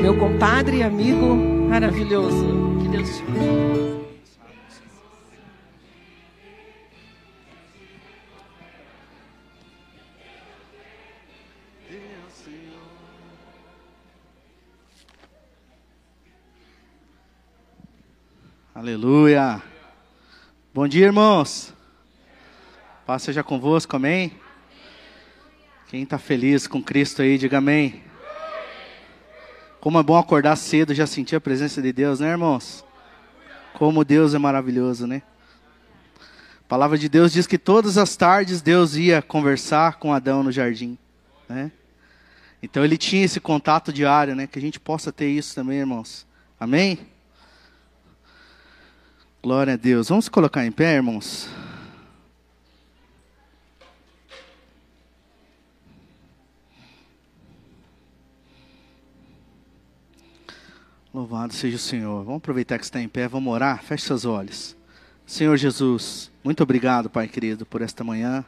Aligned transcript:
meu 0.00 0.16
compadre 0.16 0.78
e 0.78 0.82
amigo 0.82 1.34
maravilhoso. 1.68 2.78
Que 2.80 2.88
Deus 2.88 3.16
te 3.16 3.22
abençoe. 3.22 3.98
Aleluia. 18.74 19.60
Bom 20.72 20.86
dia, 20.86 21.06
irmãos. 21.06 21.74
Paz 23.04 23.22
seja 23.22 23.42
convosco, 23.42 23.96
amém? 23.96 24.32
Quem 25.88 26.04
está 26.04 26.18
feliz 26.18 26.68
com 26.68 26.80
Cristo 26.80 27.22
aí, 27.22 27.36
diga 27.36 27.58
amém. 27.58 28.07
Como 29.80 29.98
é 29.98 30.02
bom 30.02 30.16
acordar 30.16 30.56
cedo, 30.56 30.92
já 30.92 31.06
sentir 31.06 31.36
a 31.36 31.40
presença 31.40 31.80
de 31.80 31.92
Deus, 31.92 32.20
né, 32.20 32.30
irmãos? 32.30 32.84
Como 33.74 34.04
Deus 34.04 34.34
é 34.34 34.38
maravilhoso, 34.38 35.06
né? 35.06 35.22
A 36.20 36.68
palavra 36.68 36.98
de 36.98 37.08
Deus 37.08 37.32
diz 37.32 37.46
que 37.46 37.56
todas 37.56 37.96
as 37.96 38.16
tardes 38.16 38.60
Deus 38.60 38.96
ia 38.96 39.22
conversar 39.22 39.98
com 39.98 40.12
Adão 40.12 40.42
no 40.42 40.50
jardim, 40.50 40.98
né? 41.48 41.70
Então 42.62 42.84
ele 42.84 42.98
tinha 42.98 43.24
esse 43.24 43.38
contato 43.38 43.92
diário, 43.92 44.34
né? 44.34 44.46
Que 44.46 44.58
a 44.58 44.62
gente 44.62 44.80
possa 44.80 45.12
ter 45.12 45.28
isso 45.28 45.54
também, 45.54 45.78
irmãos. 45.78 46.26
Amém? 46.58 46.98
Glória 49.40 49.74
a 49.74 49.76
Deus. 49.76 50.08
Vamos 50.08 50.28
colocar 50.28 50.66
em 50.66 50.72
pé, 50.72 50.96
irmãos? 50.96 51.48
Louvado 61.12 61.54
seja 61.54 61.76
o 61.76 61.80
Senhor. 61.80 62.22
Vamos 62.22 62.38
aproveitar 62.38 62.78
que 62.78 62.84
está 62.84 63.00
em 63.00 63.08
pé, 63.08 63.26
vamos 63.26 63.50
orar. 63.52 63.82
Feche 63.82 64.04
seus 64.04 64.26
olhos. 64.26 64.76
Senhor 65.24 65.56
Jesus, 65.56 66.30
muito 66.44 66.62
obrigado, 66.62 67.08
Pai 67.08 67.26
querido, 67.26 67.64
por 67.64 67.80
esta 67.80 68.04
manhã. 68.04 68.44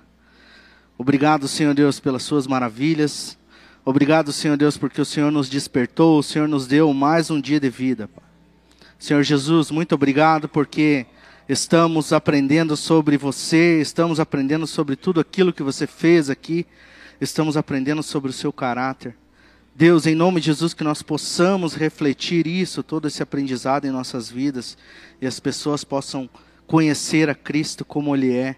Obrigado, 0.99 1.49
Senhor 1.49 1.73
Deus, 1.73 1.99
pelas 1.99 2.23
suas 2.23 2.47
maravilhas. 2.47 3.39
Obrigado, 3.83 4.31
Senhor 4.31 4.59
Deus, 4.59 4.77
porque 4.77 5.01
o 5.01 5.07
Senhor 5.07 5.33
nos 5.33 5.49
despertou, 5.49 6.19
o 6.19 6.23
Senhor 6.23 6.47
nos 6.47 6.67
deu 6.67 6.93
mais 6.93 7.31
um 7.31 7.41
dia 7.41 7.59
de 7.59 7.71
vida, 7.71 8.07
Pai. 8.07 8.25
Senhor 8.99 9.23
Jesus, 9.23 9.71
muito 9.71 9.95
obrigado 9.95 10.47
porque 10.47 11.07
estamos 11.49 12.13
aprendendo 12.13 12.77
sobre 12.77 13.17
você, 13.17 13.81
estamos 13.81 14.21
aprendendo 14.21 14.67
sobre 14.67 14.97
tudo 14.97 15.19
aquilo 15.19 15.55
que 15.55 15.63
você 15.63 15.87
fez 15.87 16.29
aqui, 16.29 16.67
estamos 17.19 17.57
aprendendo 17.57 18.03
sobre 18.03 18.29
o 18.29 18.35
seu 18.35 18.53
caráter. 18.53 19.17
Deus, 19.75 20.07
em 20.07 20.15
nome 20.15 20.41
de 20.41 20.47
Jesus, 20.47 20.75
que 20.75 20.85
nós 20.85 21.03
possamos 21.03 21.75
refletir 21.75 22.47
isso, 22.47 22.83
todo 22.83 23.09
esse 23.09 23.23
aprendizado 23.23 23.87
em 23.87 23.91
nossas 23.91 24.31
vidas 24.31 24.77
e 25.21 25.27
as 25.27 25.41
pessoas 25.41 25.85
possam 25.85 26.29
conhecer 26.67 27.31
a 27.31 27.35
Cristo 27.35 27.85
como 27.85 28.15
Ele 28.15 28.37
é, 28.37 28.57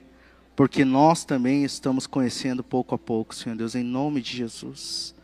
porque 0.56 0.84
nós 0.84 1.24
também 1.24 1.64
estamos 1.64 2.06
conhecendo 2.06 2.64
pouco 2.64 2.94
a 2.94 2.98
pouco, 2.98 3.34
Senhor 3.34 3.56
Deus, 3.56 3.74
em 3.74 3.84
nome 3.84 4.20
de 4.20 4.36
Jesus. 4.36 5.14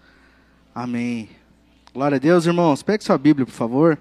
Amém. 0.75 1.29
Glória 1.93 2.17
a 2.17 2.21
Deus, 2.21 2.47
irmãos. 2.47 2.83
Pegue 2.83 3.03
sua 3.03 3.19
Bíblia, 3.19 3.45
por 3.45 3.53
favor. 3.53 3.99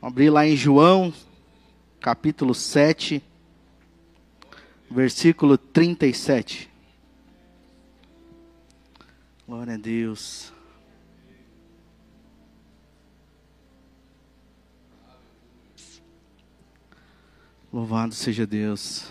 Vamos 0.00 0.14
abrir 0.14 0.30
lá 0.30 0.46
em 0.46 0.56
João, 0.56 1.12
capítulo 2.00 2.54
7, 2.54 3.22
versículo 4.90 5.58
37. 5.58 6.69
Glória 9.50 9.74
a 9.74 9.76
Deus. 9.76 10.52
Louvado 17.72 18.14
seja 18.14 18.46
Deus. 18.46 19.10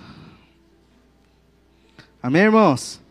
Amém, 2.23 2.43
irmãos? 2.43 3.01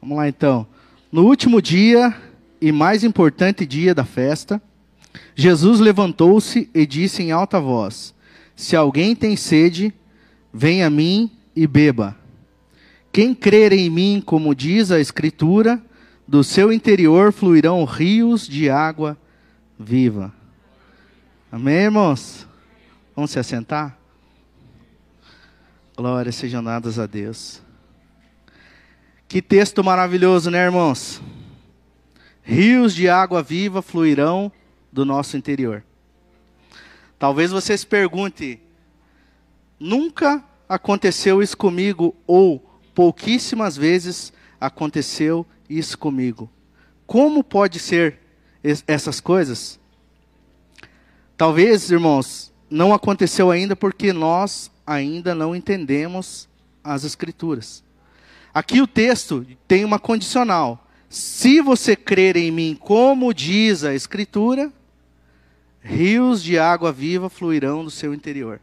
Vamos 0.00 0.16
lá 0.16 0.26
então. 0.26 0.66
No 1.12 1.26
último 1.26 1.60
dia 1.60 2.16
e 2.58 2.72
mais 2.72 3.04
importante 3.04 3.66
dia 3.66 3.94
da 3.94 4.06
festa, 4.06 4.62
Jesus 5.34 5.78
levantou-se 5.78 6.70
e 6.72 6.86
disse 6.86 7.22
em 7.22 7.32
alta 7.32 7.60
voz: 7.60 8.14
Se 8.56 8.74
alguém 8.74 9.14
tem 9.14 9.36
sede, 9.36 9.92
venha 10.50 10.86
a 10.86 10.90
mim 10.90 11.30
e 11.54 11.66
beba. 11.66 12.16
Quem 13.12 13.34
crer 13.34 13.74
em 13.74 13.90
mim, 13.90 14.22
como 14.24 14.54
diz 14.54 14.90
a 14.90 14.98
Escritura, 14.98 15.84
do 16.26 16.42
seu 16.42 16.72
interior 16.72 17.32
fluirão 17.32 17.84
rios 17.84 18.48
de 18.48 18.70
água 18.70 19.16
viva. 19.78 20.32
Amém, 21.52 21.74
irmãos? 21.74 22.46
Vamos 23.14 23.30
se 23.30 23.38
assentar? 23.38 23.96
Glórias 25.96 26.34
sejam 26.34 26.64
dadas 26.64 26.98
a 26.98 27.06
Deus. 27.06 27.62
Que 29.28 29.40
texto 29.40 29.84
maravilhoso, 29.84 30.50
né, 30.50 30.64
irmãos? 30.64 31.20
Rios 32.42 32.94
de 32.94 33.08
água 33.08 33.42
viva 33.42 33.80
fluirão 33.80 34.50
do 34.92 35.04
nosso 35.04 35.36
interior. 35.36 35.84
Talvez 37.18 37.50
você 37.50 37.76
se 37.76 37.86
pergunte: 37.86 38.60
nunca 39.78 40.44
aconteceu 40.68 41.42
isso 41.42 41.56
comigo 41.56 42.14
ou 42.26 42.58
pouquíssimas 42.94 43.76
vezes 43.76 44.32
aconteceu 44.60 45.46
isso 45.68 45.98
comigo. 45.98 46.50
Como 47.06 47.44
pode 47.44 47.78
ser 47.78 48.18
essas 48.86 49.20
coisas? 49.20 49.78
Talvez, 51.36 51.90
irmãos, 51.90 52.52
não 52.70 52.94
aconteceu 52.94 53.50
ainda 53.50 53.76
porque 53.76 54.12
nós 54.12 54.70
ainda 54.86 55.34
não 55.34 55.54
entendemos 55.54 56.48
as 56.82 57.04
Escrituras. 57.04 57.82
Aqui 58.52 58.80
o 58.80 58.86
texto 58.86 59.46
tem 59.66 59.84
uma 59.84 59.98
condicional. 59.98 60.86
Se 61.08 61.60
você 61.60 61.96
crer 61.96 62.36
em 62.36 62.50
mim, 62.50 62.76
como 62.78 63.34
diz 63.34 63.84
a 63.84 63.94
Escritura, 63.94 64.72
rios 65.80 66.42
de 66.42 66.58
água 66.58 66.92
viva 66.92 67.28
fluirão 67.28 67.84
do 67.84 67.90
seu 67.90 68.14
interior. 68.14 68.60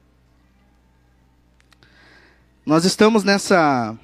Nós 2.65 2.85
estamos 2.85 3.23
nessa. 3.23 3.97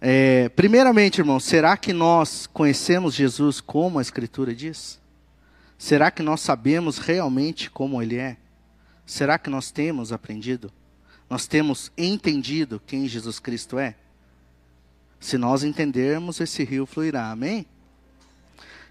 É, 0.00 0.48
primeiramente, 0.50 1.18
irmão, 1.18 1.40
será 1.40 1.76
que 1.76 1.92
nós 1.92 2.46
conhecemos 2.46 3.14
Jesus 3.14 3.60
como 3.60 3.98
a 3.98 4.02
Escritura 4.02 4.54
diz? 4.54 5.00
Será 5.76 6.10
que 6.10 6.22
nós 6.22 6.40
sabemos 6.40 6.98
realmente 6.98 7.70
como 7.70 8.00
Ele 8.00 8.16
é? 8.16 8.36
Será 9.04 9.38
que 9.38 9.50
nós 9.50 9.70
temos 9.70 10.12
aprendido? 10.12 10.72
Nós 11.28 11.46
temos 11.46 11.90
entendido 11.96 12.80
quem 12.86 13.08
Jesus 13.08 13.38
Cristo 13.38 13.78
é? 13.78 13.96
Se 15.20 15.36
nós 15.36 15.64
entendermos, 15.64 16.40
esse 16.40 16.62
rio 16.62 16.86
fluirá. 16.86 17.30
Amém? 17.30 17.66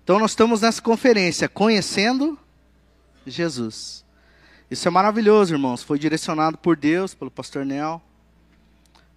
Então 0.03 0.19
nós 0.19 0.31
estamos 0.31 0.61
nessa 0.61 0.81
conferência, 0.81 1.47
conhecendo 1.47 2.37
Jesus. 3.25 4.05
Isso 4.69 4.87
é 4.87 4.91
maravilhoso, 4.91 5.53
irmãos. 5.53 5.83
Foi 5.83 5.97
direcionado 5.97 6.57
por 6.57 6.75
Deus, 6.75 7.13
pelo 7.13 7.31
pastor 7.31 7.65
Nel, 7.65 8.01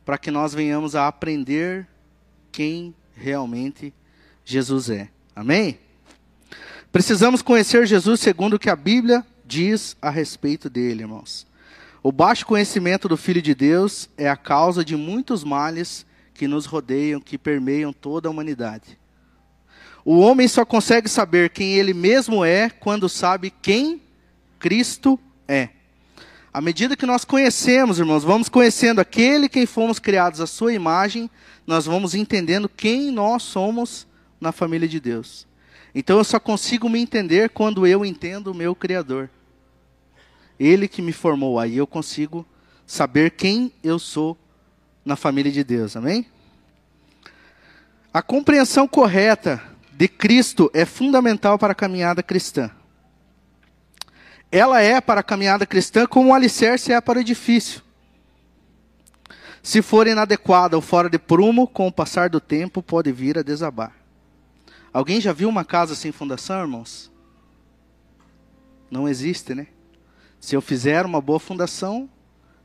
para 0.04 0.18
que 0.18 0.30
nós 0.30 0.54
venhamos 0.54 0.94
a 0.94 1.06
aprender 1.06 1.86
quem 2.50 2.94
realmente 3.14 3.92
Jesus 4.44 4.90
é. 4.90 5.08
Amém? 5.34 5.78
Precisamos 6.90 7.42
conhecer 7.42 7.86
Jesus 7.86 8.20
segundo 8.20 8.54
o 8.54 8.58
que 8.58 8.70
a 8.70 8.76
Bíblia 8.76 9.24
diz 9.44 9.96
a 10.02 10.10
respeito 10.10 10.68
dele, 10.68 11.02
irmãos. 11.02 11.46
O 12.02 12.10
baixo 12.10 12.46
conhecimento 12.46 13.08
do 13.08 13.16
Filho 13.16 13.42
de 13.42 13.54
Deus 13.54 14.08
é 14.16 14.28
a 14.28 14.36
causa 14.36 14.84
de 14.84 14.96
muitos 14.96 15.44
males 15.44 16.06
que 16.32 16.48
nos 16.48 16.66
rodeiam, 16.66 17.20
que 17.20 17.36
permeiam 17.36 17.92
toda 17.92 18.28
a 18.28 18.30
humanidade. 18.30 18.98
O 20.04 20.18
homem 20.18 20.48
só 20.48 20.64
consegue 20.64 21.08
saber 21.08 21.50
quem 21.50 21.74
ele 21.74 21.92
mesmo 21.92 22.44
é 22.44 22.70
quando 22.70 23.08
sabe 23.08 23.50
quem 23.50 24.03
Cristo 24.58 25.20
é. 25.46 25.68
À 26.52 26.60
medida 26.60 26.97
que 26.97 27.06
nós 27.06 27.24
conhecemos, 27.24 28.00
irmãos, 28.00 28.24
vamos 28.24 28.48
conhecendo 28.48 29.00
aquele 29.00 29.48
quem 29.48 29.66
fomos 29.66 30.00
criados 30.00 30.41
à 30.41 30.47
sua 30.48 30.72
imagem, 30.72 31.30
nós 31.64 31.86
vamos 31.86 32.12
entendendo 32.12 32.68
quem 32.68 33.12
nós 33.12 33.44
somos 33.44 34.04
na 34.41 34.50
família 34.50 34.88
de 34.88 34.98
Deus. 34.98 35.47
Então 35.94 36.18
eu 36.18 36.24
só 36.24 36.41
consigo 36.41 36.88
me 36.88 37.00
entender 37.00 37.50
quando 37.50 37.86
eu 37.86 38.04
entendo 38.04 38.48
o 38.48 38.54
meu 38.54 38.74
Criador. 38.74 39.30
Ele 40.58 40.88
que 40.88 41.00
me 41.00 41.12
formou, 41.12 41.58
aí 41.58 41.76
eu 41.76 41.86
consigo 41.86 42.44
saber 42.84 43.30
quem 43.30 43.72
eu 43.82 43.98
sou 43.98 44.36
na 45.04 45.14
família 45.14 45.53
de 45.53 45.62
Deus, 45.62 45.96
amém? 45.96 46.26
A 48.12 48.20
compreensão 48.22 48.88
correta 48.88 49.62
de 49.92 50.08
Cristo 50.08 50.68
é 50.74 50.84
fundamental 50.84 51.56
para 51.56 51.72
a 51.72 51.76
caminhada 51.76 52.24
cristã. 52.24 52.72
Ela 54.52 54.80
é 54.80 55.00
para 55.00 55.20
a 55.20 55.24
caminhada 55.24 55.64
cristã 55.64 56.06
como 56.06 56.30
o 56.30 56.34
alicerce 56.34 56.92
é 56.92 57.00
para 57.00 57.18
o 57.18 57.22
edifício. 57.22 57.82
Se 59.62 59.82
for 59.82 60.06
inadequada 60.06 60.76
ou 60.76 60.82
fora 60.82 61.08
de 61.08 61.18
prumo, 61.18 61.66
com 61.66 61.86
o 61.86 61.92
passar 61.92 62.30
do 62.30 62.41
tempo 62.41 62.82
pode 62.82 63.12
vir 63.12 63.38
a 63.38 63.42
desabar. 63.42 63.92
Alguém 64.92 65.20
já 65.20 65.32
viu 65.32 65.48
uma 65.48 65.64
casa 65.64 65.94
sem 65.94 66.10
fundação, 66.10 66.60
irmãos? 66.60 67.10
Não 68.91 69.08
existe, 69.08 69.54
né? 69.54 69.68
Se 70.41 70.56
eu 70.56 70.60
fizer 70.60 71.04
uma 71.04 71.20
boa 71.20 71.38
fundação, 71.38 72.08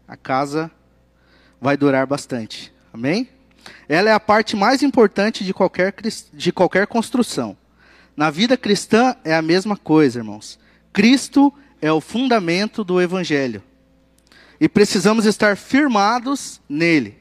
a 0.07 0.17
casa 0.17 0.71
vai 1.59 1.77
durar 1.77 2.07
bastante. 2.07 2.73
Amém? 2.91 3.29
Ela 3.87 4.09
é 4.09 4.13
a 4.13 4.19
parte 4.19 4.55
mais 4.55 4.81
importante 4.81 5.43
de 5.43 5.53
qualquer, 5.53 5.93
de 6.33 6.51
qualquer 6.51 6.87
construção. 6.87 7.57
Na 8.15 8.31
vida 8.31 8.55
cristã 8.55 9.15
é 9.23 9.35
a 9.35 9.41
mesma 9.41 9.75
coisa, 9.75 10.19
irmãos. 10.19 10.57
Cristo 10.93 11.53
é 11.85 11.91
o 11.91 12.01
fundamento 12.01 12.83
do 12.83 12.99
Evangelho. 12.99 13.61
E 14.59 14.67
precisamos 14.67 15.23
estar 15.23 15.55
firmados 15.55 16.59
nele. 16.67 17.19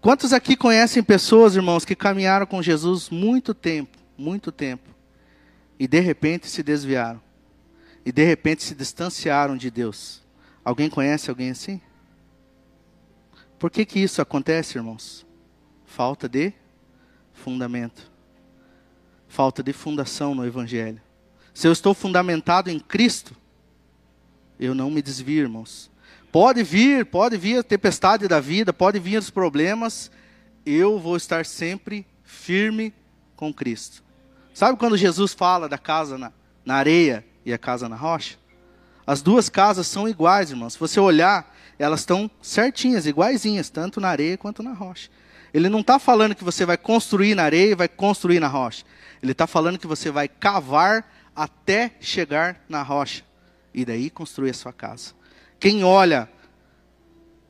Quantos 0.00 0.32
aqui 0.32 0.56
conhecem 0.56 1.04
pessoas, 1.04 1.54
irmãos, 1.54 1.84
que 1.84 1.94
caminharam 1.94 2.46
com 2.46 2.60
Jesus 2.60 3.10
muito 3.10 3.54
tempo, 3.54 3.96
muito 4.16 4.50
tempo, 4.50 4.90
e 5.78 5.86
de 5.86 6.00
repente 6.00 6.48
se 6.48 6.64
desviaram? 6.64 7.20
E 8.04 8.10
de 8.10 8.24
repente 8.24 8.64
se 8.64 8.74
distanciaram 8.74 9.56
de 9.56 9.70
Deus? 9.70 10.20
Alguém 10.64 10.90
conhece 10.90 11.30
alguém 11.30 11.50
assim? 11.50 11.80
Por 13.56 13.70
que, 13.70 13.84
que 13.84 14.00
isso 14.00 14.20
acontece, 14.20 14.78
irmãos? 14.78 15.24
Falta 15.86 16.28
de 16.28 16.52
fundamento. 17.32 18.10
Falta 19.28 19.62
de 19.62 19.72
fundação 19.72 20.34
no 20.34 20.44
Evangelho. 20.44 21.00
Se 21.58 21.66
eu 21.66 21.72
estou 21.72 21.92
fundamentado 21.92 22.70
em 22.70 22.78
Cristo, 22.78 23.34
eu 24.60 24.76
não 24.76 24.88
me 24.92 25.02
desvio, 25.02 25.40
irmãos. 25.40 25.90
Pode 26.30 26.62
vir, 26.62 27.04
pode 27.06 27.36
vir 27.36 27.58
a 27.58 27.64
tempestade 27.64 28.28
da 28.28 28.38
vida, 28.38 28.72
pode 28.72 29.00
vir 29.00 29.18
os 29.18 29.28
problemas, 29.28 30.08
eu 30.64 31.00
vou 31.00 31.16
estar 31.16 31.44
sempre 31.44 32.06
firme 32.22 32.94
com 33.34 33.52
Cristo. 33.52 34.04
Sabe 34.54 34.78
quando 34.78 34.96
Jesus 34.96 35.34
fala 35.34 35.68
da 35.68 35.76
casa 35.76 36.16
na, 36.16 36.32
na 36.64 36.76
areia 36.76 37.26
e 37.44 37.52
a 37.52 37.58
casa 37.58 37.88
na 37.88 37.96
rocha? 37.96 38.36
As 39.04 39.20
duas 39.20 39.48
casas 39.48 39.88
são 39.88 40.08
iguais, 40.08 40.52
irmãos. 40.52 40.74
Se 40.74 40.78
você 40.78 41.00
olhar, 41.00 41.52
elas 41.76 42.00
estão 42.02 42.30
certinhas, 42.40 43.04
iguaizinhas, 43.04 43.68
tanto 43.68 44.00
na 44.00 44.10
areia 44.10 44.38
quanto 44.38 44.62
na 44.62 44.74
rocha. 44.74 45.10
Ele 45.52 45.68
não 45.68 45.80
está 45.80 45.98
falando 45.98 46.36
que 46.36 46.44
você 46.44 46.64
vai 46.64 46.76
construir 46.76 47.34
na 47.34 47.42
areia 47.42 47.72
e 47.72 47.74
vai 47.74 47.88
construir 47.88 48.38
na 48.38 48.46
rocha. 48.46 48.84
Ele 49.20 49.32
está 49.32 49.44
falando 49.44 49.76
que 49.76 49.88
você 49.88 50.08
vai 50.08 50.28
cavar 50.28 51.17
até 51.38 51.92
chegar 52.00 52.64
na 52.68 52.82
rocha 52.82 53.22
e 53.72 53.84
daí 53.84 54.10
construir 54.10 54.50
a 54.50 54.54
sua 54.54 54.72
casa. 54.72 55.12
Quem 55.60 55.84
olha 55.84 56.28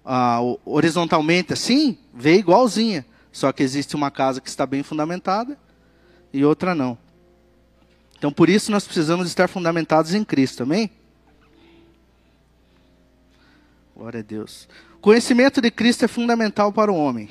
ah, 0.05 0.41
horizontalmente 0.63 1.55
assim, 1.55 1.97
vê 2.13 2.37
igualzinha. 2.37 3.07
Só 3.33 3.51
que 3.51 3.63
existe 3.63 3.97
uma 3.97 4.11
casa 4.11 4.43
que 4.43 4.49
está 4.49 4.67
bem 4.67 4.83
fundamentada 4.83 5.59
e 6.31 6.45
outra 6.45 6.75
não. 6.75 6.99
Então 8.19 8.31
por 8.31 8.51
isso 8.51 8.71
nós 8.71 8.85
precisamos 8.85 9.27
estar 9.27 9.49
fundamentados 9.49 10.13
em 10.13 10.23
Cristo, 10.23 10.65
amém? 10.65 10.91
Glória 13.97 14.21
a 14.21 14.23
Deus. 14.23 14.69
Conhecimento 15.01 15.63
de 15.63 15.71
Cristo 15.71 16.05
é 16.05 16.09
fundamental 16.09 16.71
para 16.75 16.93
o 16.93 16.97
homem. 16.97 17.31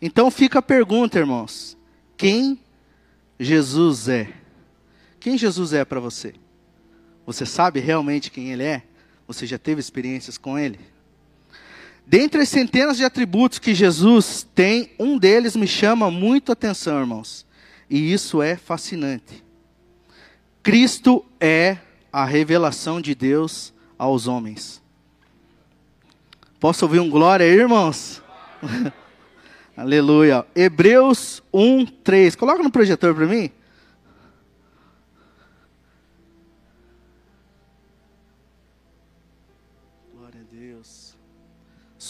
Então 0.00 0.32
fica 0.32 0.58
a 0.58 0.62
pergunta, 0.62 1.20
irmãos: 1.20 1.76
quem 2.16 2.58
Jesus 3.38 4.08
é? 4.08 4.41
Quem 5.22 5.38
Jesus 5.38 5.72
é 5.72 5.84
para 5.84 6.00
você? 6.00 6.34
Você 7.24 7.46
sabe 7.46 7.78
realmente 7.78 8.28
quem 8.28 8.50
ele 8.50 8.64
é? 8.64 8.82
Você 9.24 9.46
já 9.46 9.56
teve 9.56 9.78
experiências 9.78 10.36
com 10.36 10.58
ele? 10.58 10.80
Dentre 12.04 12.42
as 12.42 12.48
centenas 12.48 12.96
de 12.96 13.04
atributos 13.04 13.60
que 13.60 13.72
Jesus 13.72 14.44
tem, 14.52 14.90
um 14.98 15.16
deles 15.16 15.54
me 15.54 15.68
chama 15.68 16.10
muito 16.10 16.50
atenção, 16.50 16.98
irmãos. 16.98 17.46
E 17.88 18.12
isso 18.12 18.42
é 18.42 18.56
fascinante. 18.56 19.44
Cristo 20.60 21.24
é 21.38 21.78
a 22.12 22.24
revelação 22.24 23.00
de 23.00 23.14
Deus 23.14 23.72
aos 23.96 24.26
homens. 24.26 24.82
Posso 26.58 26.84
ouvir 26.84 26.98
um 26.98 27.08
glória 27.08 27.46
aí, 27.46 27.52
irmãos? 27.52 28.20
Aleluia. 29.76 30.44
Hebreus 30.52 31.40
1, 31.52 31.86
3. 31.86 32.34
Coloca 32.34 32.60
no 32.60 32.72
projetor 32.72 33.14
para 33.14 33.26
mim. 33.26 33.52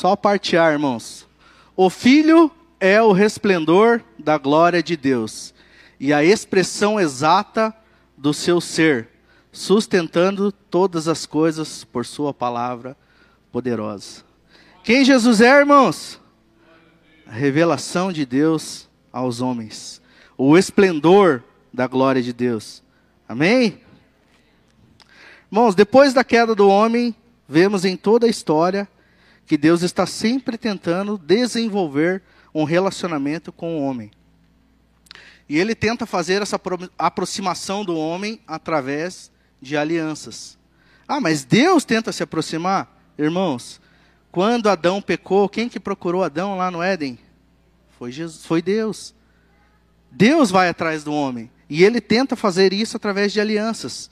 Só 0.02 0.16
partear, 0.16 0.72
irmãos. 0.72 1.28
O 1.76 1.88
Filho 1.88 2.50
é 2.80 3.00
o 3.00 3.12
resplendor 3.12 4.02
da 4.18 4.36
glória 4.36 4.82
de 4.82 4.96
Deus 4.96 5.54
e 6.00 6.12
a 6.12 6.24
expressão 6.24 6.98
exata 6.98 7.72
do 8.18 8.34
seu 8.34 8.60
ser, 8.60 9.10
sustentando 9.52 10.50
todas 10.50 11.06
as 11.06 11.24
coisas 11.24 11.84
por 11.84 12.04
Sua 12.04 12.34
palavra 12.34 12.96
poderosa. 13.52 14.24
Quem 14.82 15.04
Jesus 15.04 15.40
é, 15.40 15.60
irmãos? 15.60 16.20
A 17.24 17.30
revelação 17.30 18.12
de 18.12 18.26
Deus 18.26 18.88
aos 19.12 19.40
homens. 19.40 20.02
O 20.36 20.58
esplendor 20.58 21.44
da 21.72 21.86
glória 21.86 22.20
de 22.20 22.32
Deus. 22.32 22.82
Amém? 23.28 23.80
Irmãos, 25.48 25.76
depois 25.76 26.12
da 26.12 26.24
queda 26.24 26.56
do 26.56 26.68
homem, 26.68 27.14
vemos 27.48 27.84
em 27.84 27.96
toda 27.96 28.26
a 28.26 28.28
história 28.28 28.88
que 29.46 29.56
Deus 29.56 29.82
está 29.82 30.06
sempre 30.06 30.56
tentando 30.56 31.18
desenvolver 31.18 32.22
um 32.54 32.64
relacionamento 32.64 33.52
com 33.52 33.76
o 33.76 33.82
homem. 33.82 34.10
E 35.48 35.58
ele 35.58 35.74
tenta 35.74 36.06
fazer 36.06 36.40
essa 36.40 36.60
aproximação 36.98 37.84
do 37.84 37.96
homem 37.96 38.40
através 38.46 39.30
de 39.60 39.76
alianças. 39.76 40.58
Ah, 41.06 41.20
mas 41.20 41.44
Deus 41.44 41.84
tenta 41.84 42.12
se 42.12 42.22
aproximar? 42.22 42.98
Irmãos, 43.18 43.80
quando 44.30 44.70
Adão 44.70 45.02
pecou, 45.02 45.48
quem 45.48 45.68
que 45.68 45.78
procurou 45.78 46.24
Adão 46.24 46.56
lá 46.56 46.70
no 46.70 46.82
Éden? 46.82 47.18
Foi, 47.98 48.10
Jesus, 48.10 48.46
foi 48.46 48.62
Deus. 48.62 49.14
Deus 50.10 50.50
vai 50.50 50.68
atrás 50.68 51.04
do 51.04 51.12
homem. 51.12 51.50
E 51.68 51.84
ele 51.84 52.00
tenta 52.00 52.34
fazer 52.34 52.72
isso 52.72 52.96
através 52.96 53.32
de 53.32 53.40
alianças. 53.40 54.10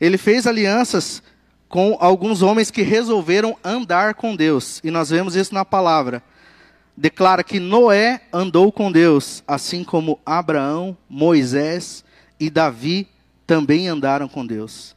Ele 0.00 0.16
fez 0.16 0.46
alianças 0.46 1.22
com 1.70 1.96
alguns 2.00 2.42
homens 2.42 2.68
que 2.68 2.82
resolveram 2.82 3.56
andar 3.64 4.14
com 4.14 4.34
Deus. 4.34 4.80
E 4.82 4.90
nós 4.90 5.08
vemos 5.08 5.36
isso 5.36 5.54
na 5.54 5.64
palavra. 5.64 6.20
Declara 6.96 7.44
que 7.44 7.60
Noé 7.60 8.22
andou 8.32 8.72
com 8.72 8.90
Deus, 8.90 9.42
assim 9.46 9.84
como 9.84 10.18
Abraão, 10.26 10.96
Moisés 11.08 12.04
e 12.40 12.50
Davi 12.50 13.06
também 13.46 13.86
andaram 13.86 14.28
com 14.28 14.44
Deus. 14.44 14.96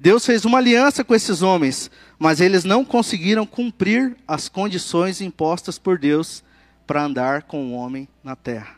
Deus 0.00 0.24
fez 0.24 0.46
uma 0.46 0.58
aliança 0.58 1.04
com 1.04 1.14
esses 1.14 1.42
homens, 1.42 1.90
mas 2.18 2.40
eles 2.40 2.64
não 2.64 2.86
conseguiram 2.86 3.44
cumprir 3.44 4.16
as 4.26 4.48
condições 4.48 5.20
impostas 5.20 5.78
por 5.78 5.98
Deus 5.98 6.42
para 6.86 7.04
andar 7.04 7.42
com 7.42 7.66
o 7.66 7.72
homem 7.74 8.08
na 8.22 8.34
terra. 8.34 8.76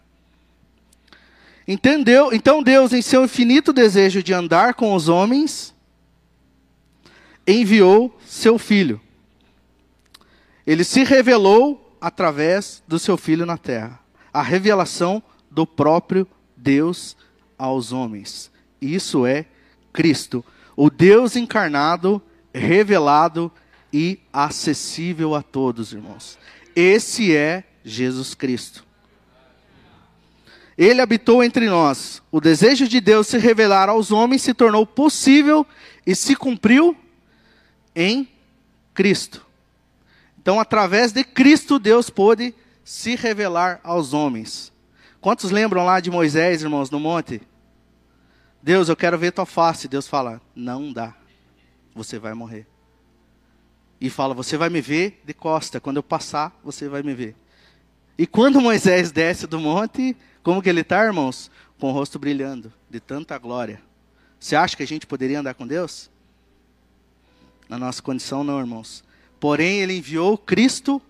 Entendeu? 1.67 2.33
Então 2.33 2.61
Deus, 2.61 2.93
em 2.93 3.03
seu 3.03 3.25
infinito 3.25 3.73
desejo 3.73 4.21
de 4.21 4.35
andar 4.35 4.75
com 4.75 4.95
os 4.95 5.09
homens, 5.09 5.76
enviou 7.47 8.19
seu 8.27 8.59
filho. 8.59 9.01
Ele 10.67 10.85
se 10.85 11.05
revelou 11.05 11.97
através 12.01 12.83
do 12.89 12.99
seu 12.99 13.17
filho 13.17 13.47
na 13.47 13.57
terra. 13.57 14.01
A 14.33 14.43
revelação 14.43 15.23
do 15.51 15.67
próprio 15.67 16.27
Deus 16.57 17.17
aos 17.57 17.93
homens. 17.93 18.51
Isso 18.81 19.25
é 19.25 19.47
Cristo 19.93 20.45
o 20.77 20.91
Deus 20.91 21.35
encarnado, 21.35 22.21
revelado 22.53 23.51
e 23.93 24.21
acessível 24.33 25.35
a 25.35 25.43
todos, 25.43 25.93
irmãos. 25.93 26.39
Esse 26.75 27.35
é 27.35 27.65
Jesus 27.83 28.35
Cristo. 28.35 28.85
Ele 30.77 31.01
habitou 31.01 31.43
entre 31.43 31.67
nós. 31.67 32.23
O 32.31 32.39
desejo 32.39 32.87
de 32.87 33.01
Deus 33.01 33.27
se 33.29 33.39
revelar 33.39 33.89
aos 33.89 34.13
homens 34.13 34.43
se 34.43 34.53
tornou 34.53 34.87
possível 34.87 35.67
e 36.07 36.15
se 36.15 36.37
cumpriu 36.37 36.95
em 37.97 38.29
Cristo. 38.93 39.45
Então, 40.39 40.61
através 40.61 41.11
de 41.11 41.25
Cristo, 41.25 41.79
Deus 41.79 42.11
pôde 42.11 42.55
se 42.85 43.17
revelar 43.17 43.81
aos 43.83 44.13
homens. 44.13 44.73
Quantos 45.21 45.51
lembram 45.51 45.85
lá 45.85 45.99
de 45.99 46.11
Moisés, 46.11 46.63
irmãos, 46.63 46.91
no 46.91 47.01
monte? 47.01 47.41
Deus, 48.63 48.89
eu 48.89 48.95
quero 48.95 49.19
ver 49.19 49.33
tua 49.33 49.47
face. 49.47 49.89
Deus 49.89 50.07
fala: 50.07 50.41
Não 50.55 50.93
dá. 50.93 51.15
Você 51.95 52.19
vai 52.19 52.35
morrer. 52.35 52.67
E 54.01 54.09
fala: 54.09 54.35
Você 54.35 54.57
vai 54.57 54.69
me 54.69 54.81
ver 54.81 55.21
de 55.25 55.35
costa. 55.35 55.81
Quando 55.81 55.97
eu 55.97 56.03
passar, 56.03 56.57
você 56.63 56.89
vai 56.89 57.03
me 57.03 57.15
ver. 57.15 57.35
E 58.19 58.27
quando 58.27 58.61
Moisés 58.61 59.11
desce 59.11 59.47
do 59.47 59.59
monte, 59.59 60.17
como 60.43 60.63
que 60.63 60.69
ele 60.69 60.83
está, 60.83 61.05
irmãos? 61.05 61.51
Com 61.79 61.91
o 61.91 61.93
rosto 61.93 62.19
brilhando, 62.19 62.73
de 62.89 63.01
tanta 63.01 63.37
glória. 63.37 63.83
Você 64.39 64.55
acha 64.55 64.77
que 64.77 64.83
a 64.83 64.87
gente 64.87 65.07
poderia 65.07 65.41
andar 65.41 65.55
com 65.55 65.67
Deus? 65.67 66.09
na 67.69 67.79
nossa 67.79 68.03
condição, 68.03 68.45
não, 68.45 68.59
irmãos. 68.59 69.05
Porém, 69.41 69.81
ele 69.81 69.99
enviou 69.99 70.39
Cristo 70.39 71.01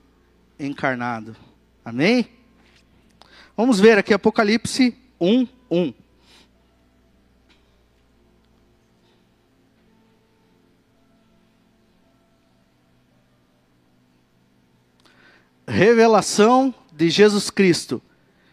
encarnado. 0.59 1.37
Amém? 1.85 2.29
Vamos 3.57 3.79
ver 3.79 3.99
aqui 3.99 4.13
Apocalipse 4.13 4.97
1, 5.21 5.47
1. 5.71 5.95
Revelação 15.69 16.75
de 16.93 17.11
Jesus 17.11 17.51
Cristo, 17.51 18.01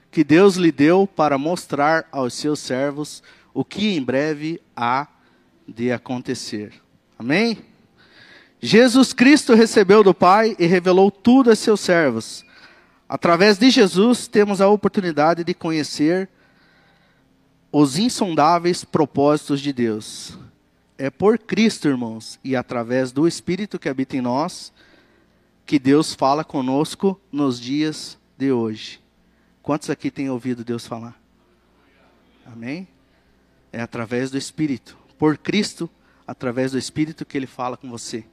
que 0.10 0.24
Deus 0.24 0.56
lhe 0.56 0.72
deu 0.72 1.06
para 1.08 1.38
mostrar 1.38 2.08
aos 2.12 2.34
seus 2.34 2.60
servos 2.60 3.22
o 3.54 3.64
que 3.64 3.96
em 3.96 4.04
breve 4.04 4.62
há 4.76 5.08
de 5.68 5.92
acontecer. 5.92 6.74
Amém? 7.18 7.73
Jesus 8.66 9.12
Cristo 9.12 9.56
recebeu 9.56 10.02
do 10.06 10.14
Pai 10.14 10.56
e 10.58 10.66
revelou 10.66 11.12
tudo 11.12 11.52
a 11.52 11.56
seus 11.56 11.82
servos. 11.82 12.46
Através 13.10 13.58
de 13.58 13.70
Jesus, 13.70 14.26
temos 14.26 14.62
a 14.62 14.70
oportunidade 14.70 15.44
de 15.44 15.54
conhecer 15.54 16.30
os 17.70 17.98
insondáveis 17.98 18.86
propósitos 18.86 19.60
de 19.60 19.74
Deus. 19.74 20.40
É 20.98 21.10
por 21.10 21.38
Cristo, 21.38 21.90
irmãos, 21.90 22.40
e 22.42 22.56
através 22.56 23.12
do 23.12 23.28
Espírito 23.28 23.78
que 23.78 23.90
habita 23.90 24.16
em 24.16 24.22
nós, 24.22 24.72
que 25.66 25.78
Deus 25.78 26.14
fala 26.14 26.46
conosco 26.46 27.20
nos 27.30 27.60
dias 27.60 28.18
de 28.38 28.54
hoje. 28.54 29.02
Quantos 29.62 29.90
aqui 29.90 30.10
têm 30.10 30.30
ouvido 30.30 30.64
Deus 30.64 30.88
falar? 30.88 31.22
Amém? 32.46 32.88
É 33.74 33.82
através 33.82 34.32
do 34.32 34.38
Espírito. 34.38 34.98
Por 35.20 35.38
Cristo, 35.38 35.90
através 36.26 36.72
do 36.72 36.78
Espírito 36.78 37.26
que 37.26 37.38
Ele 37.38 37.46
fala 37.46 37.76
com 37.76 37.90
você. 37.90 38.24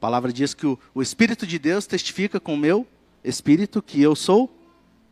A 0.00 0.08
palavra 0.08 0.32
diz 0.32 0.54
que 0.54 0.66
o, 0.66 0.78
o 0.94 1.02
Espírito 1.02 1.46
de 1.46 1.58
Deus 1.58 1.86
testifica 1.86 2.40
com 2.40 2.54
o 2.54 2.56
meu 2.56 2.86
Espírito 3.22 3.82
que 3.82 4.00
eu 4.00 4.16
sou 4.16 4.50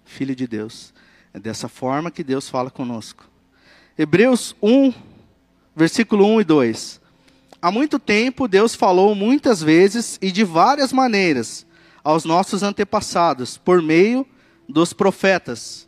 filho 0.02 0.34
de 0.34 0.46
Deus. 0.46 0.94
É 1.34 1.38
dessa 1.38 1.68
forma 1.68 2.10
que 2.10 2.24
Deus 2.24 2.48
fala 2.48 2.70
conosco. 2.70 3.28
Hebreus 3.98 4.56
1, 4.62 4.94
versículo 5.76 6.24
1 6.24 6.40
e 6.40 6.44
2. 6.44 7.00
Há 7.60 7.70
muito 7.70 7.98
tempo 7.98 8.48
Deus 8.48 8.74
falou 8.74 9.14
muitas 9.14 9.62
vezes 9.62 10.18
e 10.22 10.32
de 10.32 10.42
várias 10.42 10.90
maneiras 10.90 11.66
aos 12.02 12.24
nossos 12.24 12.62
antepassados, 12.62 13.58
por 13.58 13.82
meio 13.82 14.26
dos 14.66 14.94
profetas. 14.94 15.86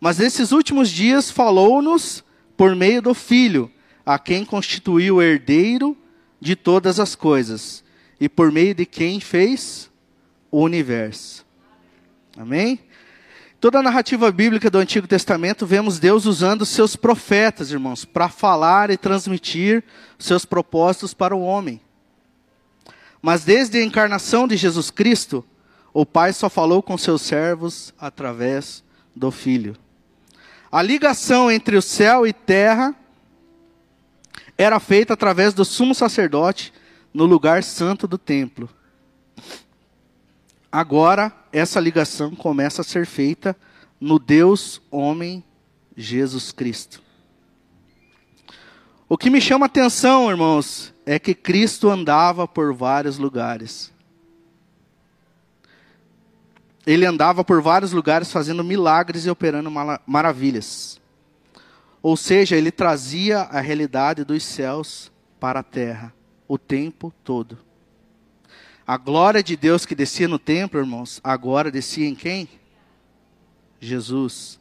Mas 0.00 0.18
nesses 0.18 0.50
últimos 0.50 0.90
dias 0.90 1.30
falou-nos 1.30 2.24
por 2.56 2.74
meio 2.74 3.00
do 3.00 3.14
Filho, 3.14 3.70
a 4.04 4.18
quem 4.18 4.44
constituiu 4.44 5.16
o 5.18 5.22
herdeiro 5.22 5.96
de 6.40 6.56
todas 6.56 6.98
as 6.98 7.14
coisas, 7.14 7.83
e 8.20 8.28
por 8.28 8.50
meio 8.52 8.74
de 8.74 8.86
quem 8.86 9.20
fez 9.20 9.90
o 10.50 10.62
universo. 10.62 11.44
Amém? 12.36 12.80
Toda 13.60 13.78
a 13.78 13.82
narrativa 13.82 14.30
bíblica 14.30 14.68
do 14.68 14.78
Antigo 14.78 15.06
Testamento, 15.06 15.64
vemos 15.64 15.98
Deus 15.98 16.26
usando 16.26 16.66
seus 16.66 16.96
profetas, 16.96 17.70
irmãos, 17.70 18.04
para 18.04 18.28
falar 18.28 18.90
e 18.90 18.96
transmitir 18.96 19.82
seus 20.18 20.44
propósitos 20.44 21.14
para 21.14 21.34
o 21.34 21.42
homem. 21.42 21.80
Mas 23.22 23.42
desde 23.42 23.78
a 23.78 23.82
encarnação 23.82 24.46
de 24.46 24.56
Jesus 24.56 24.90
Cristo, 24.90 25.42
o 25.94 26.04
Pai 26.04 26.32
só 26.34 26.50
falou 26.50 26.82
com 26.82 26.98
seus 26.98 27.22
servos 27.22 27.94
através 27.98 28.84
do 29.16 29.30
Filho. 29.30 29.76
A 30.70 30.82
ligação 30.82 31.50
entre 31.50 31.76
o 31.76 31.80
céu 31.80 32.26
e 32.26 32.32
terra 32.32 32.94
era 34.58 34.78
feita 34.78 35.14
através 35.14 35.54
do 35.54 35.64
sumo 35.64 35.94
sacerdote 35.94 36.72
no 37.14 37.24
lugar 37.24 37.62
santo 37.62 38.08
do 38.08 38.18
templo. 38.18 38.68
Agora, 40.70 41.32
essa 41.52 41.78
ligação 41.78 42.34
começa 42.34 42.80
a 42.82 42.84
ser 42.84 43.06
feita 43.06 43.56
no 44.00 44.18
Deus 44.18 44.82
homem 44.90 45.44
Jesus 45.96 46.50
Cristo. 46.50 47.00
O 49.08 49.16
que 49.16 49.30
me 49.30 49.40
chama 49.40 49.66
atenção, 49.66 50.28
irmãos, 50.28 50.92
é 51.06 51.20
que 51.20 51.34
Cristo 51.34 51.88
andava 51.88 52.48
por 52.48 52.74
vários 52.74 53.16
lugares. 53.16 53.92
Ele 56.84 57.06
andava 57.06 57.44
por 57.44 57.62
vários 57.62 57.92
lugares 57.92 58.32
fazendo 58.32 58.64
milagres 58.64 59.24
e 59.24 59.30
operando 59.30 59.70
maravilhas. 60.04 61.00
Ou 62.02 62.16
seja, 62.16 62.56
ele 62.56 62.72
trazia 62.72 63.42
a 63.42 63.60
realidade 63.60 64.24
dos 64.24 64.42
céus 64.42 65.12
para 65.38 65.60
a 65.60 65.62
terra 65.62 66.12
o 66.46 66.58
tempo 66.58 67.12
todo. 67.22 67.58
A 68.86 68.96
glória 68.96 69.42
de 69.42 69.56
Deus 69.56 69.86
que 69.86 69.94
descia 69.94 70.28
no 70.28 70.38
templo, 70.38 70.78
irmãos, 70.78 71.20
agora 71.24 71.70
descia 71.70 72.06
em 72.06 72.14
quem? 72.14 72.48
Jesus, 73.80 74.58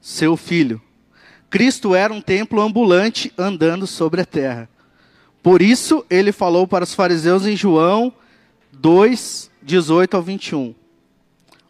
seu 0.00 0.36
filho. 0.36 0.80
Cristo 1.50 1.94
era 1.94 2.12
um 2.12 2.20
templo 2.20 2.60
ambulante 2.60 3.32
andando 3.36 3.86
sobre 3.86 4.20
a 4.20 4.24
terra. 4.24 4.68
Por 5.42 5.62
isso 5.62 6.04
ele 6.10 6.32
falou 6.32 6.66
para 6.66 6.84
os 6.84 6.94
fariseus 6.94 7.46
em 7.46 7.56
João 7.56 8.12
2, 8.72 9.50
18 9.62 10.16
ao 10.16 10.22
21. 10.22 10.74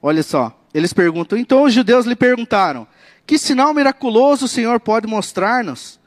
Olha 0.00 0.22
só, 0.22 0.56
eles 0.72 0.92
perguntam: 0.92 1.38
então 1.38 1.64
os 1.64 1.72
judeus 1.72 2.06
lhe 2.06 2.16
perguntaram: 2.16 2.86
que 3.26 3.38
sinal 3.38 3.74
miraculoso 3.74 4.46
o 4.46 4.48
Senhor 4.48 4.80
pode 4.80 5.06
mostrar-nos 5.06 5.98